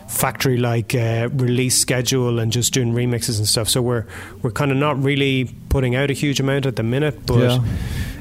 factory 0.08 0.58
like 0.58 0.96
uh, 0.96 1.30
release 1.34 1.78
schedule 1.78 2.40
and 2.40 2.52
just 2.52 2.74
doing 2.74 2.94
remixes 2.94 3.38
and 3.38 3.48
stuff. 3.48 3.70
So 3.70 3.82
we're 3.82 4.06
we're 4.42 4.52
kind 4.52 4.72
of 4.72 4.78
not 4.78 5.02
really 5.02 5.54
putting 5.70 5.96
out 5.96 6.10
a 6.10 6.14
huge 6.14 6.40
amount 6.40 6.66
at 6.66 6.76
the 6.76 6.84
minute, 6.84 7.26
but. 7.26 7.40
Yeah. 7.40 7.60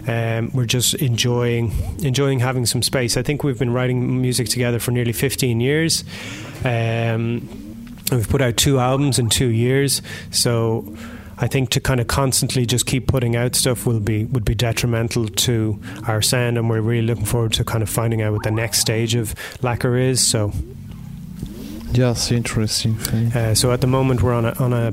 Um, 0.09 0.53
we're 0.53 0.67
just 0.67 0.95
enjoying 0.95 1.73
enjoying 1.99 2.39
having 2.39 2.65
some 2.65 2.81
space. 2.81 3.17
I 3.17 3.23
think 3.23 3.43
we've 3.43 3.59
been 3.59 3.73
writing 3.73 4.23
music 4.23 4.49
together 4.49 4.79
for 4.79 4.93
nearly 4.93 5.13
15 5.13 5.59
years. 5.59 6.05
Um, 6.65 7.49
we've 8.13 8.29
put 8.29 8.41
out 8.41 8.57
two 8.57 8.79
albums 8.79 9.19
in 9.19 9.29
two 9.31 9.49
years, 9.49 10.03
so 10.31 10.97
I 11.39 11.49
think 11.49 11.71
to 11.71 11.81
kind 11.81 12.01
of 12.01 12.07
constantly 12.07 12.65
just 12.65 12.87
keep 12.87 13.07
putting 13.09 13.37
out 13.37 13.55
stuff 13.55 13.87
will 13.87 14.01
be 14.01 14.25
would 14.27 14.45
be 14.45 14.55
detrimental 14.55 15.29
to 15.29 15.81
our 16.07 16.23
sound, 16.23 16.57
and 16.57 16.71
we're 16.71 16.81
really 16.81 17.07
looking 17.07 17.27
forward 17.27 17.53
to 17.55 17.65
kind 17.65 17.83
of 17.83 17.91
finding 17.91 18.23
out 18.23 18.33
what 18.33 18.43
the 18.43 18.51
next 18.51 18.79
stage 18.79 19.15
of 19.15 19.35
Lakker 19.61 20.01
is. 20.01 20.27
So, 20.27 20.53
Yes, 21.97 22.31
interesting 22.31 22.99
uh, 23.35 23.55
so 23.55 23.73
at 23.73 23.81
the 23.81 23.87
moment 23.87 24.23
we're 24.23 24.35
on 24.35 24.45
a 24.45 24.53
on 24.61 24.75
a 24.75 24.93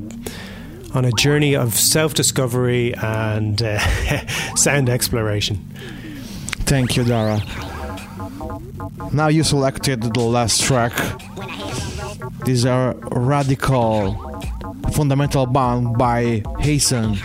on 0.94 1.04
a 1.04 1.12
journey 1.12 1.54
of 1.54 1.74
self 1.74 2.14
discovery 2.14 2.94
and 2.94 3.62
uh, 3.62 3.78
sound 4.56 4.88
exploration. 4.88 5.56
Thank 6.64 6.96
you, 6.96 7.04
Dara. 7.04 7.42
Now 9.12 9.28
you 9.28 9.44
selected 9.44 10.14
the 10.14 10.20
last 10.20 10.62
track. 10.62 10.94
These 12.46 12.64
are 12.64 12.94
radical, 13.12 14.14
fundamental 14.92 15.44
band 15.44 15.98
by 15.98 16.40
Acen. 16.64 17.20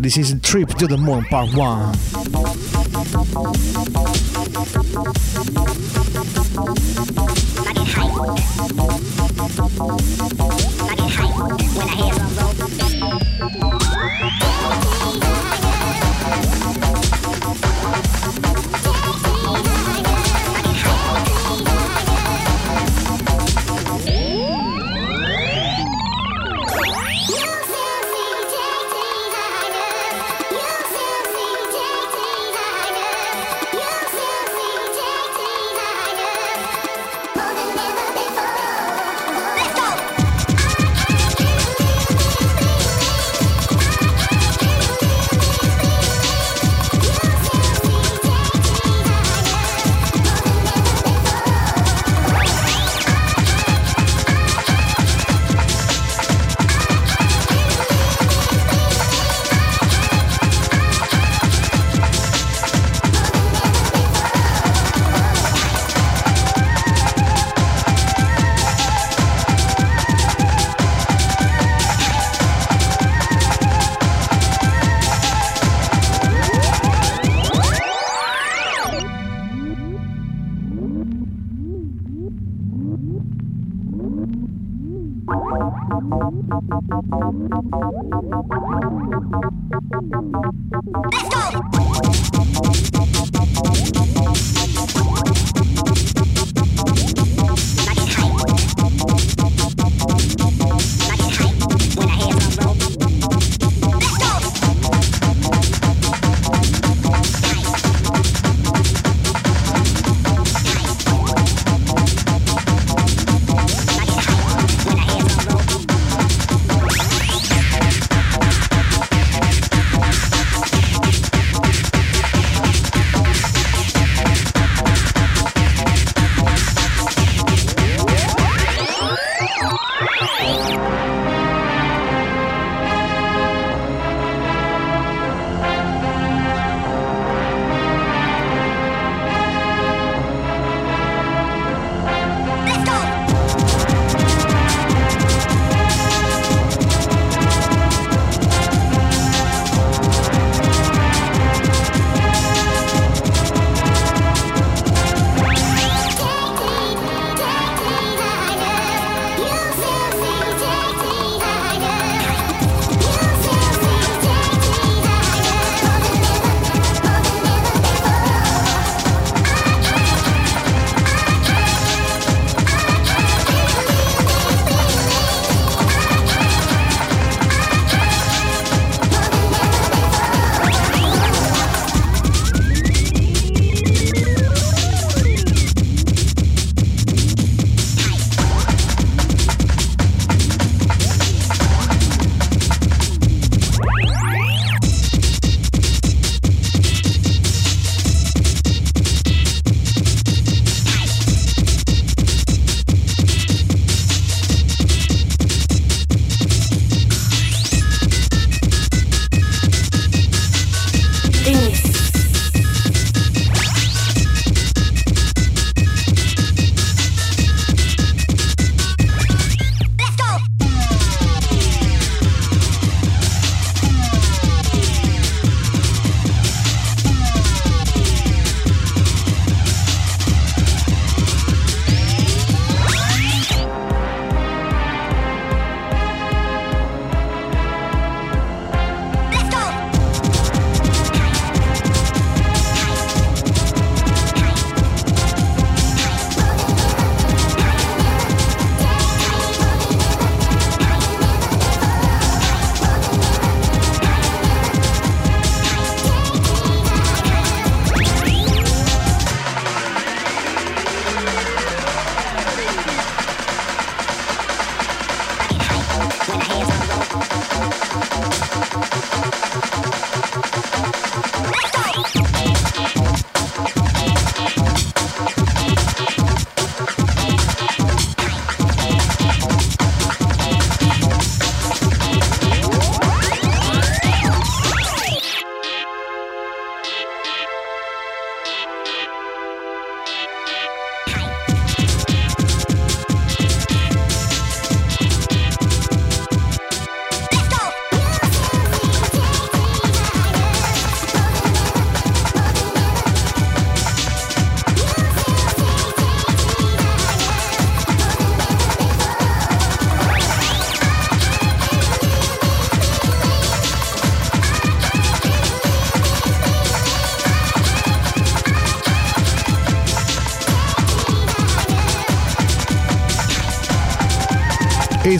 This 0.00 0.16
is 0.16 0.34
Trip 0.42 0.70
to 0.70 0.88
the 0.88 0.96
Moon 0.96 1.22
Part 1.26 1.54
1. 1.54 1.94
I 8.22 8.26
get 10.94 11.10
high 11.10 11.32
when 11.76 11.88
I 11.88 11.94
hear 11.96 12.14
a 13.40 13.70
roll. 13.70 13.79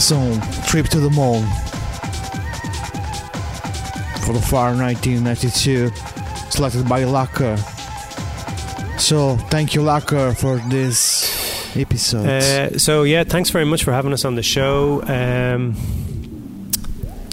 Acen, 0.01 0.41
Trip 0.67 0.87
to 0.87 0.99
the 0.99 1.11
Moon. 1.11 1.43
For 4.25 4.33
the 4.33 4.41
far 4.41 4.73
1992, 4.75 5.91
selected 6.49 6.89
by 6.89 7.03
Lakker. 7.03 7.55
So, 8.99 9.37
thank 9.51 9.75
you, 9.75 9.81
Lakker, 9.81 10.35
for 10.35 10.57
this 10.69 11.77
episode. 11.77 12.25
Uh, 12.27 12.79
so 12.79 13.03
yeah, 13.03 13.23
thanks 13.23 13.51
very 13.51 13.65
much 13.65 13.83
for 13.83 13.91
having 13.91 14.11
us 14.11 14.25
on 14.25 14.33
the 14.35 14.43
show. 14.43 15.03
Um, 15.03 15.75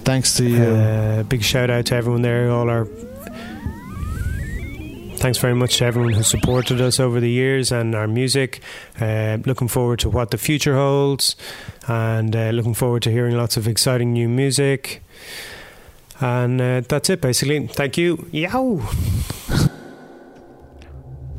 Thanks 0.05 0.37
to 0.37 0.45
you. 0.45 0.63
uh, 0.63 1.23
big 1.23 1.43
shout 1.43 1.71
out 1.71 1.87
to 1.87 1.95
everyone 1.95 2.21
there, 2.23 2.51
all 2.51 2.69
our. 2.69 2.87
Thanks 5.19 5.39
very 5.39 5.55
much 5.55 5.79
to 5.79 5.85
everyone 5.85 6.13
who 6.13 6.23
supported 6.23 6.81
us 6.81 7.01
over 7.01 7.19
the 7.19 7.29
years 7.29 7.73
and 7.73 7.95
our 7.97 8.07
music. 8.07 8.61
Uh, 9.01 9.39
looking 9.45 9.67
forward 9.67 9.99
to 9.99 10.09
what 10.09 10.31
the 10.31 10.39
future 10.39 10.77
holds, 10.77 11.35
and 11.89 12.37
uh, 12.37 12.51
looking 12.51 12.75
forward 12.75 13.03
to 13.03 13.11
hearing 13.11 13.37
lots 13.37 13.57
of 13.57 13.67
exciting 13.67 14.13
new 14.13 14.29
music. 14.29 15.03
And 16.21 16.61
uh, 16.61 16.83
that's 16.87 17.11
it, 17.11 17.21
basically. 17.21 17.67
Thank 17.69 17.97
you. 17.97 18.29
Yow. 18.31 18.83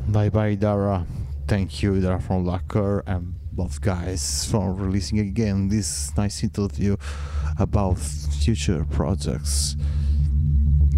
Bye 0.08 0.28
bye, 0.28 0.56
Dara. 0.56 1.06
Thank 1.46 1.82
you, 1.82 2.00
Dara 2.00 2.20
from 2.20 2.44
Lakker 2.44 3.02
and 3.06 3.34
both 3.52 3.80
guys 3.80 4.46
for 4.50 4.72
releasing 4.72 5.18
again 5.18 5.68
this 5.68 6.16
nice 6.16 6.42
interview 6.42 6.96
about 7.58 7.98
future 7.98 8.84
projects, 8.90 9.76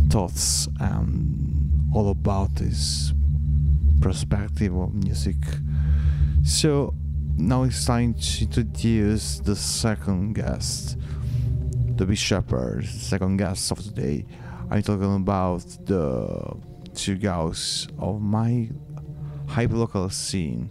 thoughts, 0.09 0.69
and 0.81 1.91
all 1.95 2.11
about 2.11 2.55
this 2.55 3.13
perspective 4.01 4.75
of 4.75 4.95
music. 4.95 5.37
So 6.45 6.95
now 7.43 7.65
it's 7.65 7.85
time 7.85 8.15
to 8.15 8.45
introduce 8.45 9.41
the 9.41 9.57
second 9.57 10.35
guest, 10.35 10.97
the 11.97 12.07
Big 12.07 12.17
Shepherd, 12.17 12.85
second 12.85 13.37
guest 13.37 13.73
of 13.73 13.83
today. 13.83 14.25
I'm 14.71 14.81
talking 14.83 15.17
about 15.17 15.67
the 15.85 16.57
two 16.95 17.17
guys 17.17 17.89
of 17.99 18.23
my 18.23 18.71
hyperlocal 19.47 20.13
scene, 20.13 20.71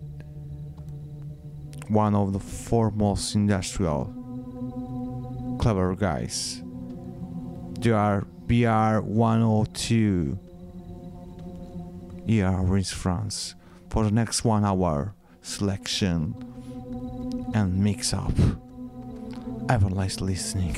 one 1.90 2.16
of 2.16 2.32
the 2.32 2.40
foremost 2.40 3.36
industrial 3.36 4.06
clever 5.60 5.94
guys. 5.96 6.64
They 7.82 7.92
are 7.92 8.22
BR 8.48 9.02
102 9.02 10.40
here 12.26 12.48
in 12.48 12.84
France 12.86 13.56
for 13.90 14.06
the 14.06 14.12
next 14.12 14.46
one 14.46 14.64
hour 14.64 15.16
selection 15.42 16.51
and 17.54 17.78
mix 17.78 18.14
up. 18.14 18.34
A 19.70 19.80
nice 19.80 20.22
listening. 20.22 20.76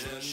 Right 0.00 0.32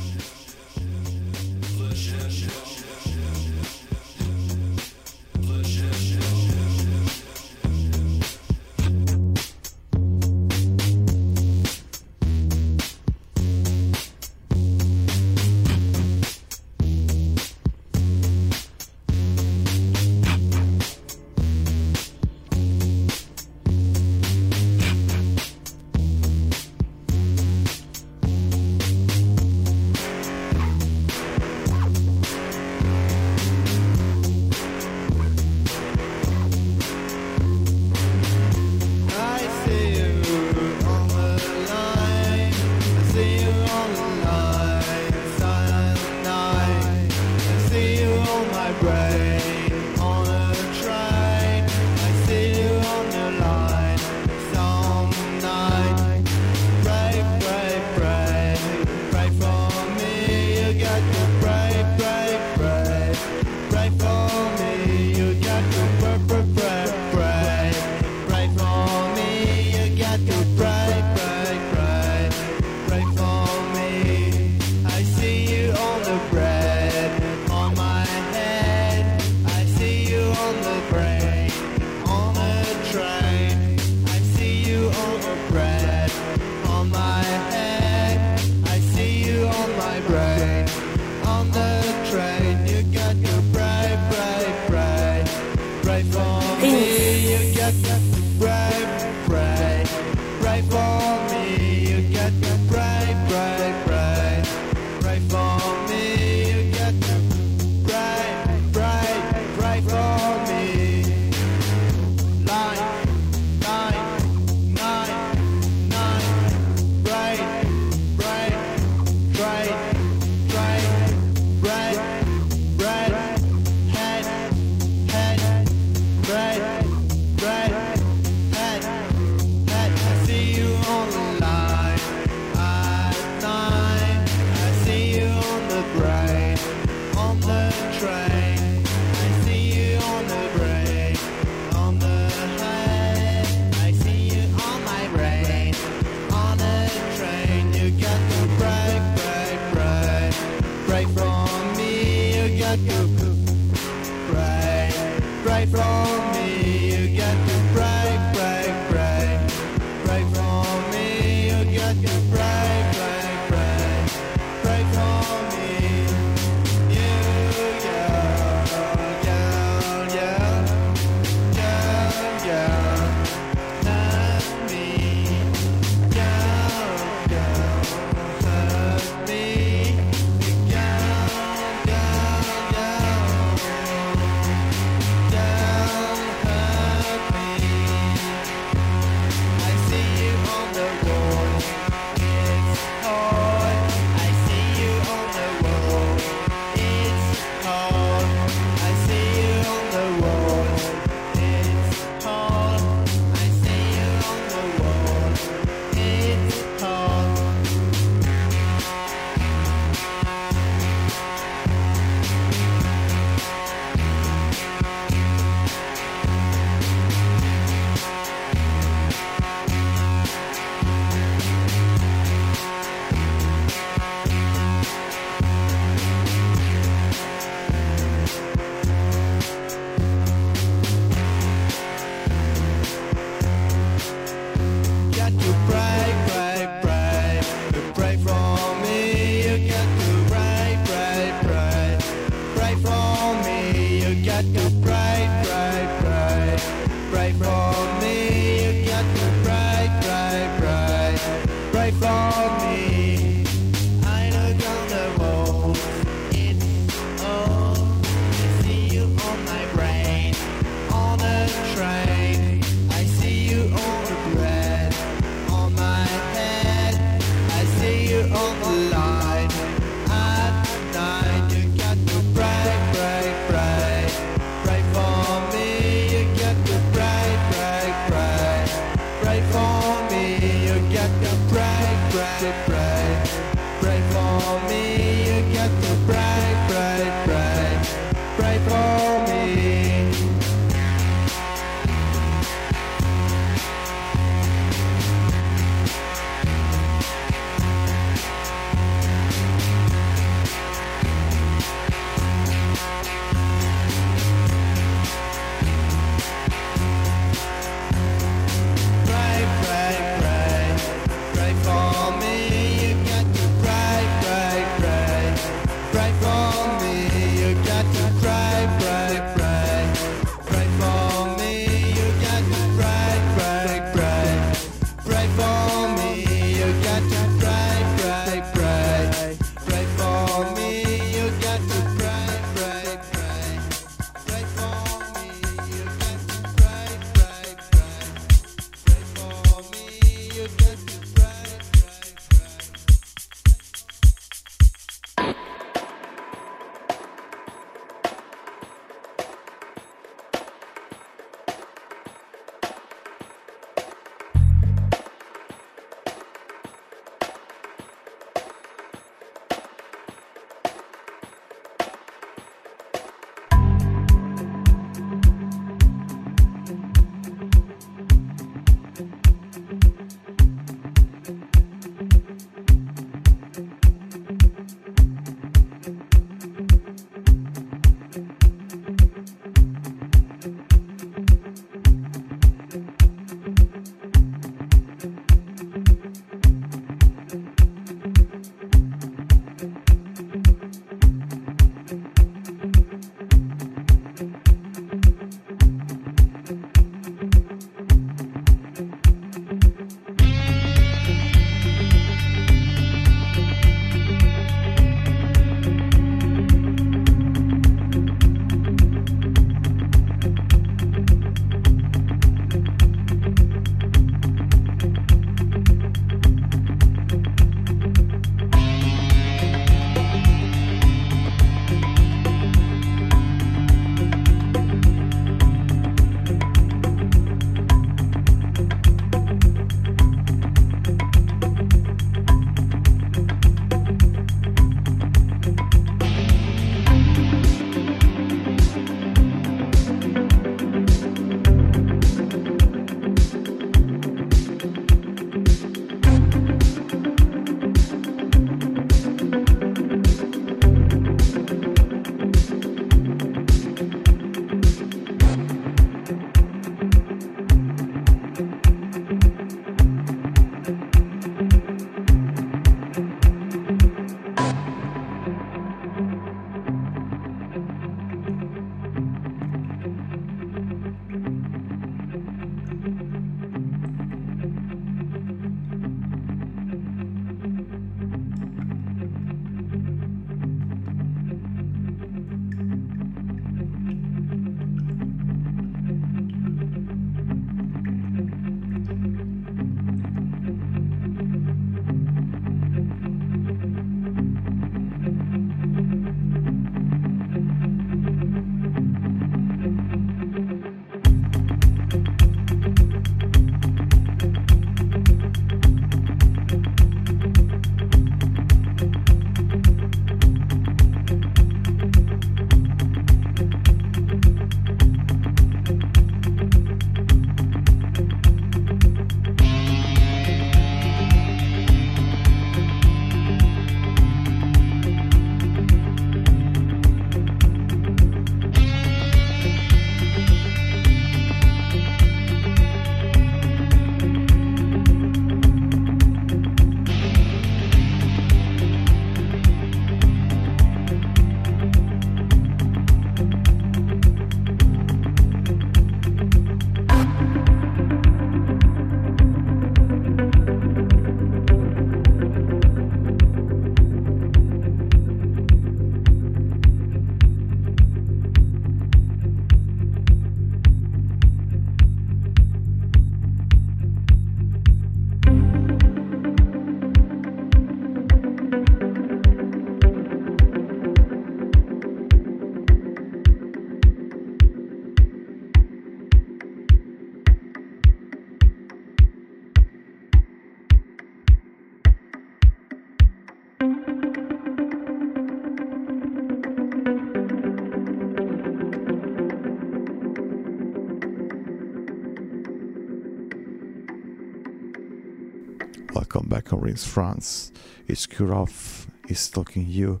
Rinse 596.72 596.86
France. 596.86 597.52
It's 597.86 598.06
Kill 598.06 598.28
Ref 598.28 598.86
is 599.06 599.28
talking 599.28 599.66
you. 599.68 600.00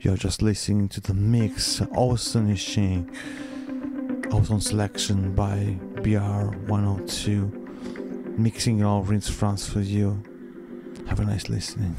You're 0.00 0.16
just 0.16 0.42
listening 0.42 0.88
to 0.88 1.00
the 1.00 1.14
mix, 1.14 1.80
Awesome 1.94 2.50
astonishing, 2.50 3.08
awesome 4.32 4.60
selection 4.60 5.36
by 5.36 5.78
BR102, 6.02 8.36
mixing 8.36 8.82
all 8.82 9.04
Rinse 9.04 9.30
France 9.30 9.68
for 9.68 9.78
you. 9.78 10.20
Have 11.06 11.20
a 11.20 11.24
nice 11.24 11.48
listening. 11.48 11.94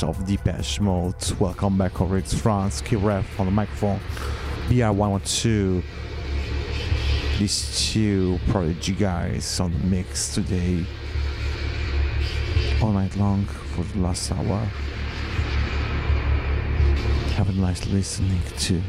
Remix 0.00 0.08
of 0.08 0.26
Depeche 0.26 0.80
Mode. 0.80 1.40
Welcome 1.40 1.78
back 1.78 2.00
over 2.00 2.14
Rinse 2.14 2.34
France, 2.34 2.80
Kill 2.80 3.00
Ref 3.00 3.38
on 3.38 3.46
the 3.46 3.52
microphone, 3.52 4.00
BR1002. 4.68 5.82
these 7.38 7.92
two 7.92 8.38
prodigy 8.48 8.92
guys 8.92 9.60
on 9.60 9.72
the 9.72 9.78
mix 9.78 10.34
today, 10.34 10.84
all 12.82 12.92
night 12.92 13.16
long 13.16 13.44
for 13.46 13.82
the 13.84 13.98
last 13.98 14.30
hour. 14.32 14.58
Have 17.36 17.48
a 17.48 17.52
nice 17.52 17.86
listening 17.86 18.42
to. 18.58 18.82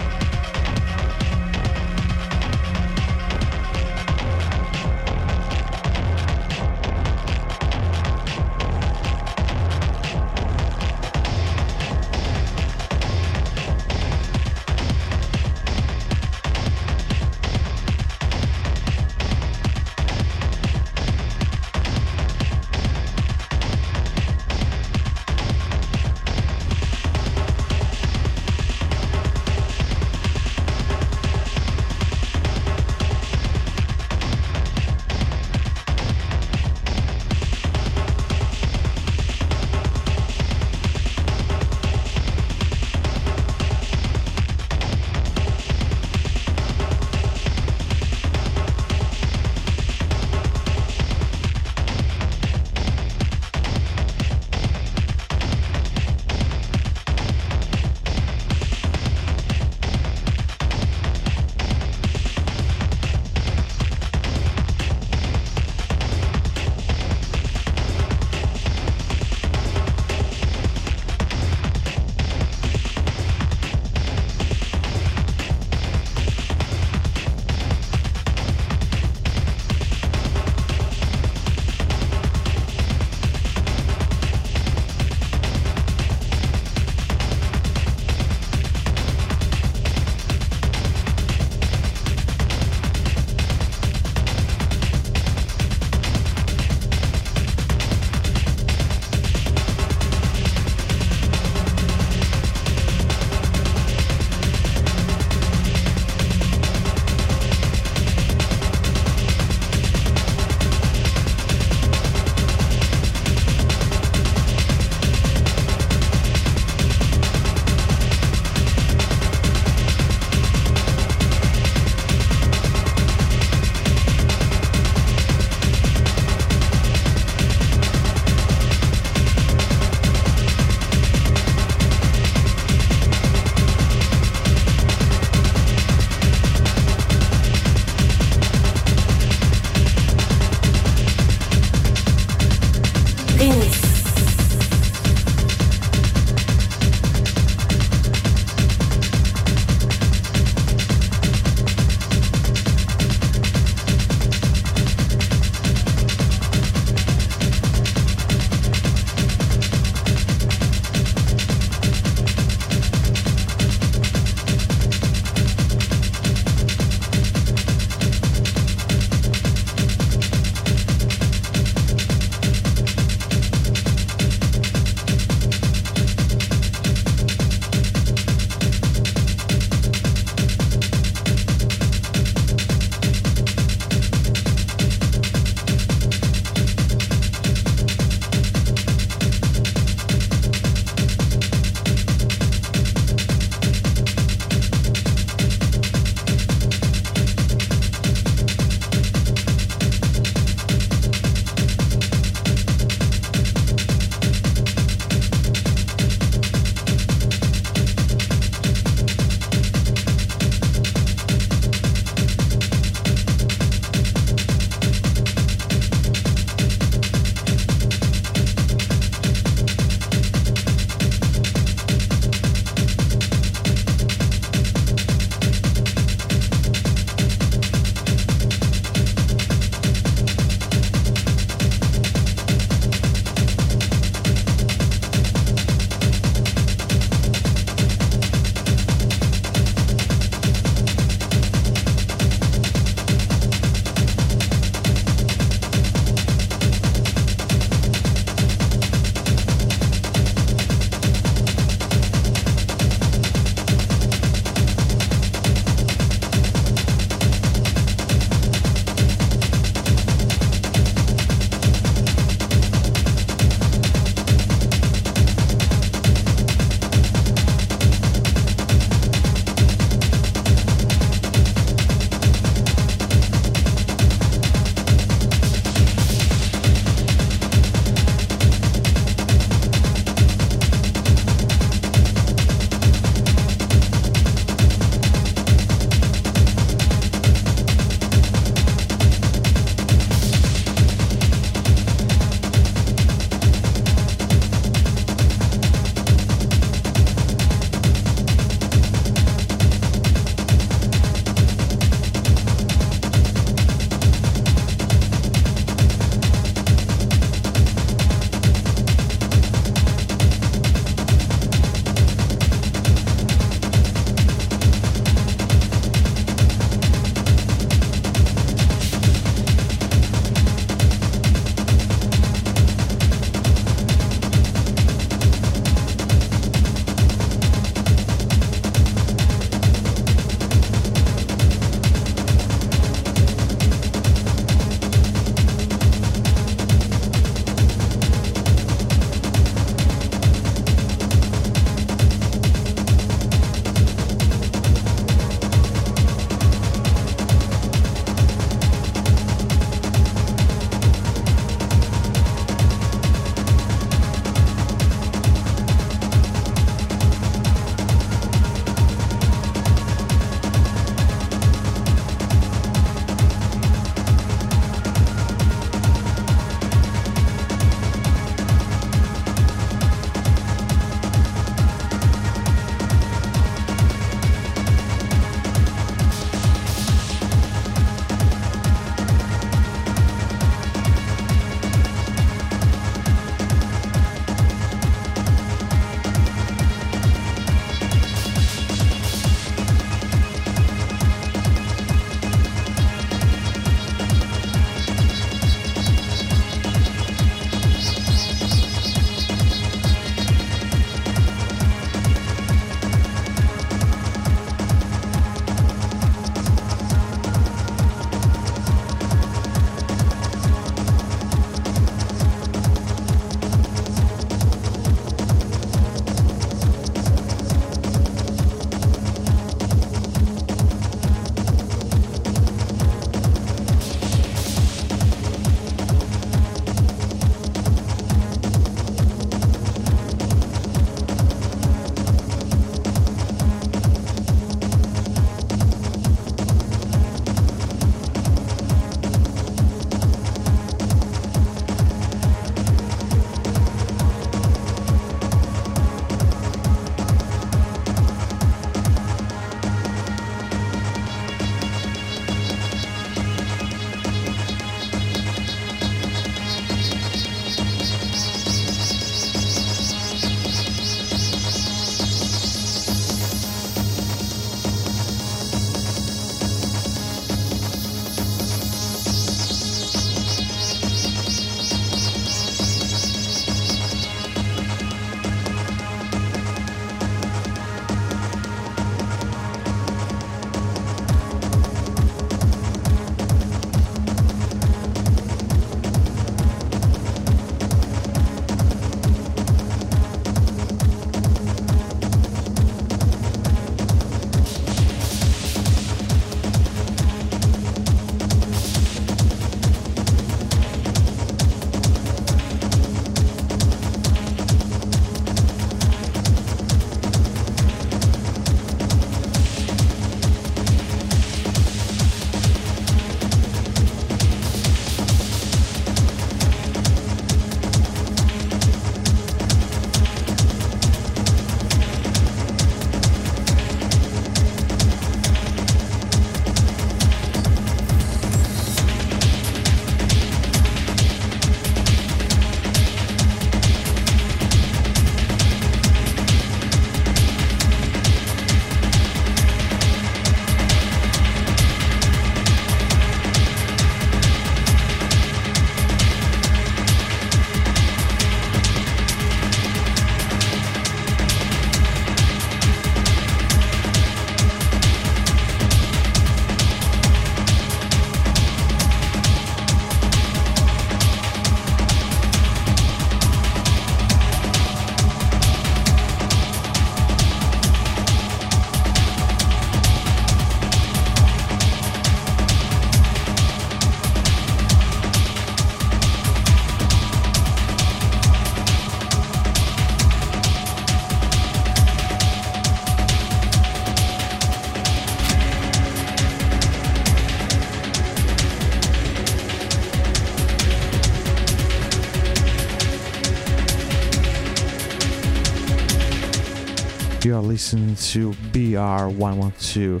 Listening 597.52 597.96
to 597.96 598.30
BR1002. 598.50 600.00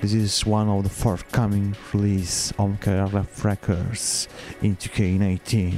This 0.00 0.14
is 0.14 0.46
one 0.46 0.70
of 0.70 0.82
the 0.82 0.88
forthcoming 0.88 1.76
release 1.92 2.54
on 2.58 2.78
KRF 2.78 3.44
Records 3.44 4.28
in 4.62 4.76
2K19. 4.76 5.76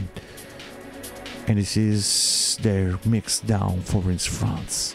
And 1.49 1.59
this 1.59 1.77
is 1.77 2.57
their 2.63 3.01
mix 3.05 3.41
down 3.41 3.81
for 3.81 4.01
France. 4.01 4.95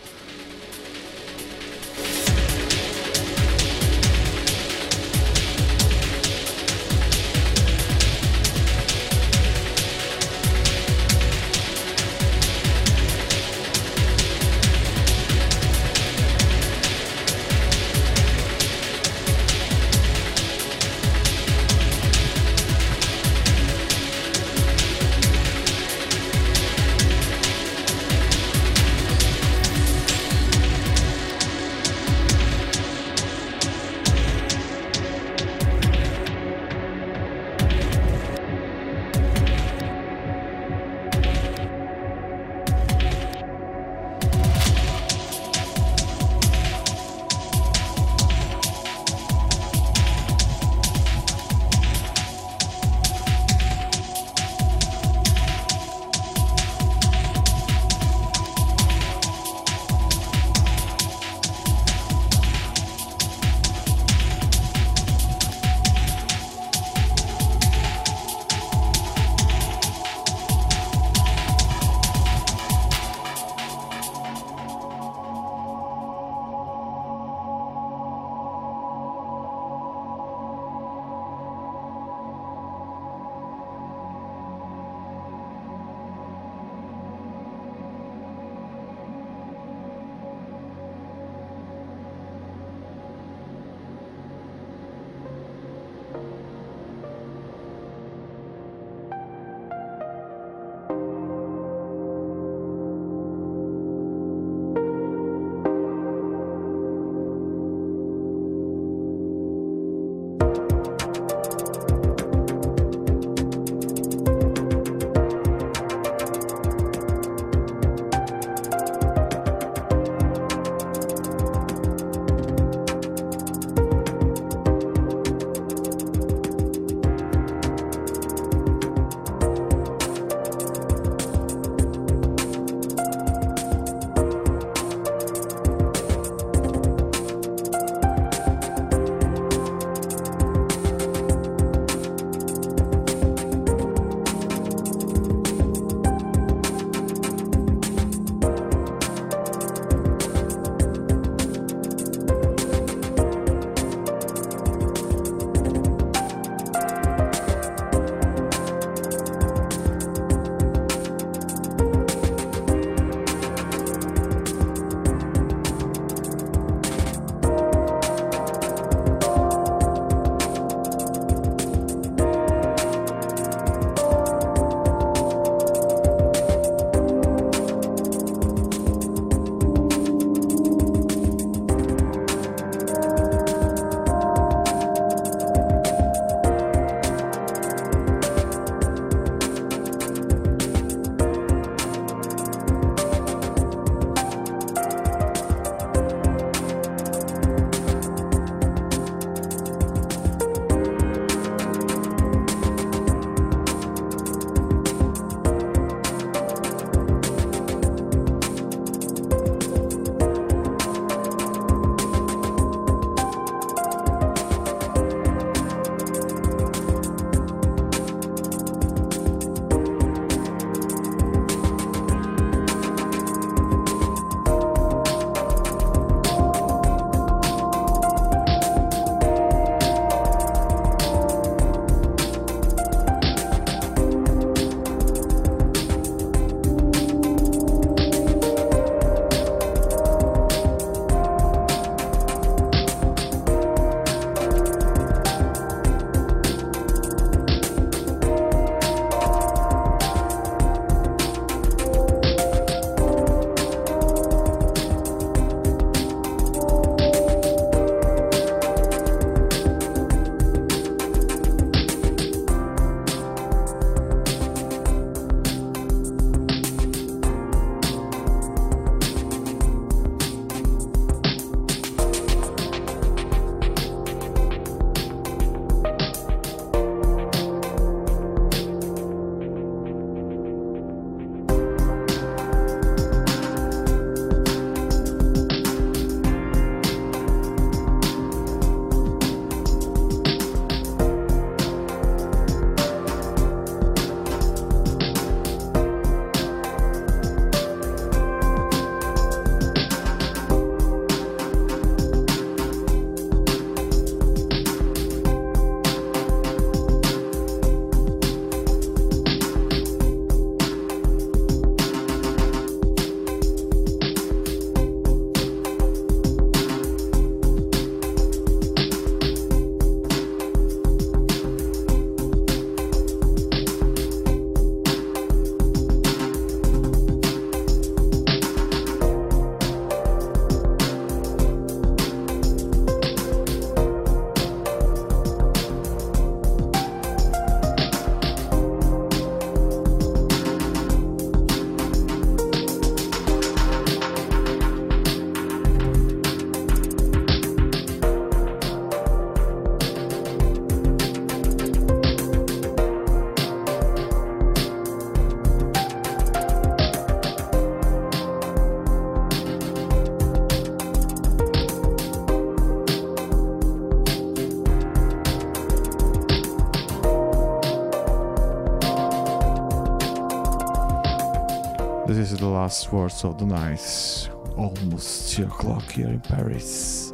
Words 372.94 373.24
of 373.24 373.40
the 373.40 373.48
night. 373.48 374.30
Almost 374.56 375.34
2 375.36 375.46
o'clock 375.46 375.92
here 375.92 376.10
in 376.10 376.22
Paris. 376.22 377.12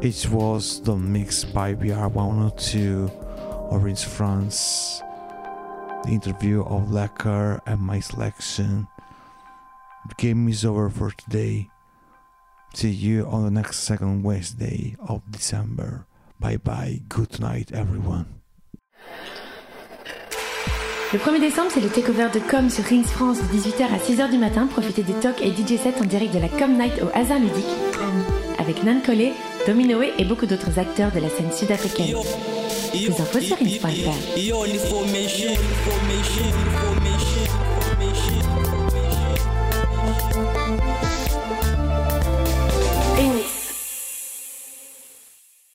It 0.00 0.30
was 0.30 0.80
the 0.82 0.94
mix 0.94 1.42
by 1.42 1.74
BR1002 1.74 3.10
Orange 3.72 4.04
France. 4.04 5.02
The 6.04 6.10
interview 6.10 6.62
of 6.62 6.90
Lakker 6.90 7.60
and 7.66 7.80
my 7.80 7.98
selection. 7.98 8.86
The 10.08 10.14
game 10.14 10.46
is 10.46 10.64
over 10.64 10.88
for 10.88 11.10
today. 11.10 11.68
See 12.74 12.90
you 12.90 13.26
on 13.26 13.42
the 13.42 13.50
next 13.50 13.78
second 13.80 14.22
Wednesday 14.22 14.94
of 15.08 15.28
December. 15.28 16.06
Bye 16.38 16.58
bye. 16.58 17.00
Good 17.08 17.40
night, 17.40 17.72
everyone. 17.72 18.41
Le 21.12 21.18
1er 21.18 21.40
décembre, 21.40 21.68
c'est 21.70 21.80
le 21.80 21.90
takeover 21.90 22.28
de 22.32 22.38
Com 22.38 22.70
sur 22.70 22.84
Rings 22.84 23.04
France 23.04 23.36
de 23.38 23.44
18h 23.44 23.82
à 23.82 23.98
6h 23.98 24.30
du 24.30 24.38
matin. 24.38 24.66
Profitez 24.66 25.02
des 25.02 25.12
talks 25.12 25.42
et 25.42 25.50
DJ 25.50 25.76
sets 25.78 26.00
en 26.00 26.06
direct 26.06 26.32
de 26.32 26.38
la 26.38 26.48
Com 26.48 26.72
Night 26.72 26.94
au 27.02 27.08
hasard 27.14 27.38
ludique 27.38 27.66
avec 28.58 28.82
Nan 28.82 29.02
Collet, 29.02 29.34
Dominoé 29.66 30.14
et 30.18 30.24
beaucoup 30.24 30.46
d'autres 30.46 30.78
acteurs 30.78 31.12
de 31.12 31.20
la 31.20 31.28
scène 31.28 31.52
sud-africaine. 31.52 32.16
Plus 32.92 33.20
infos 33.20 33.40
sur 33.40 33.58
rings.fr. 33.58 33.82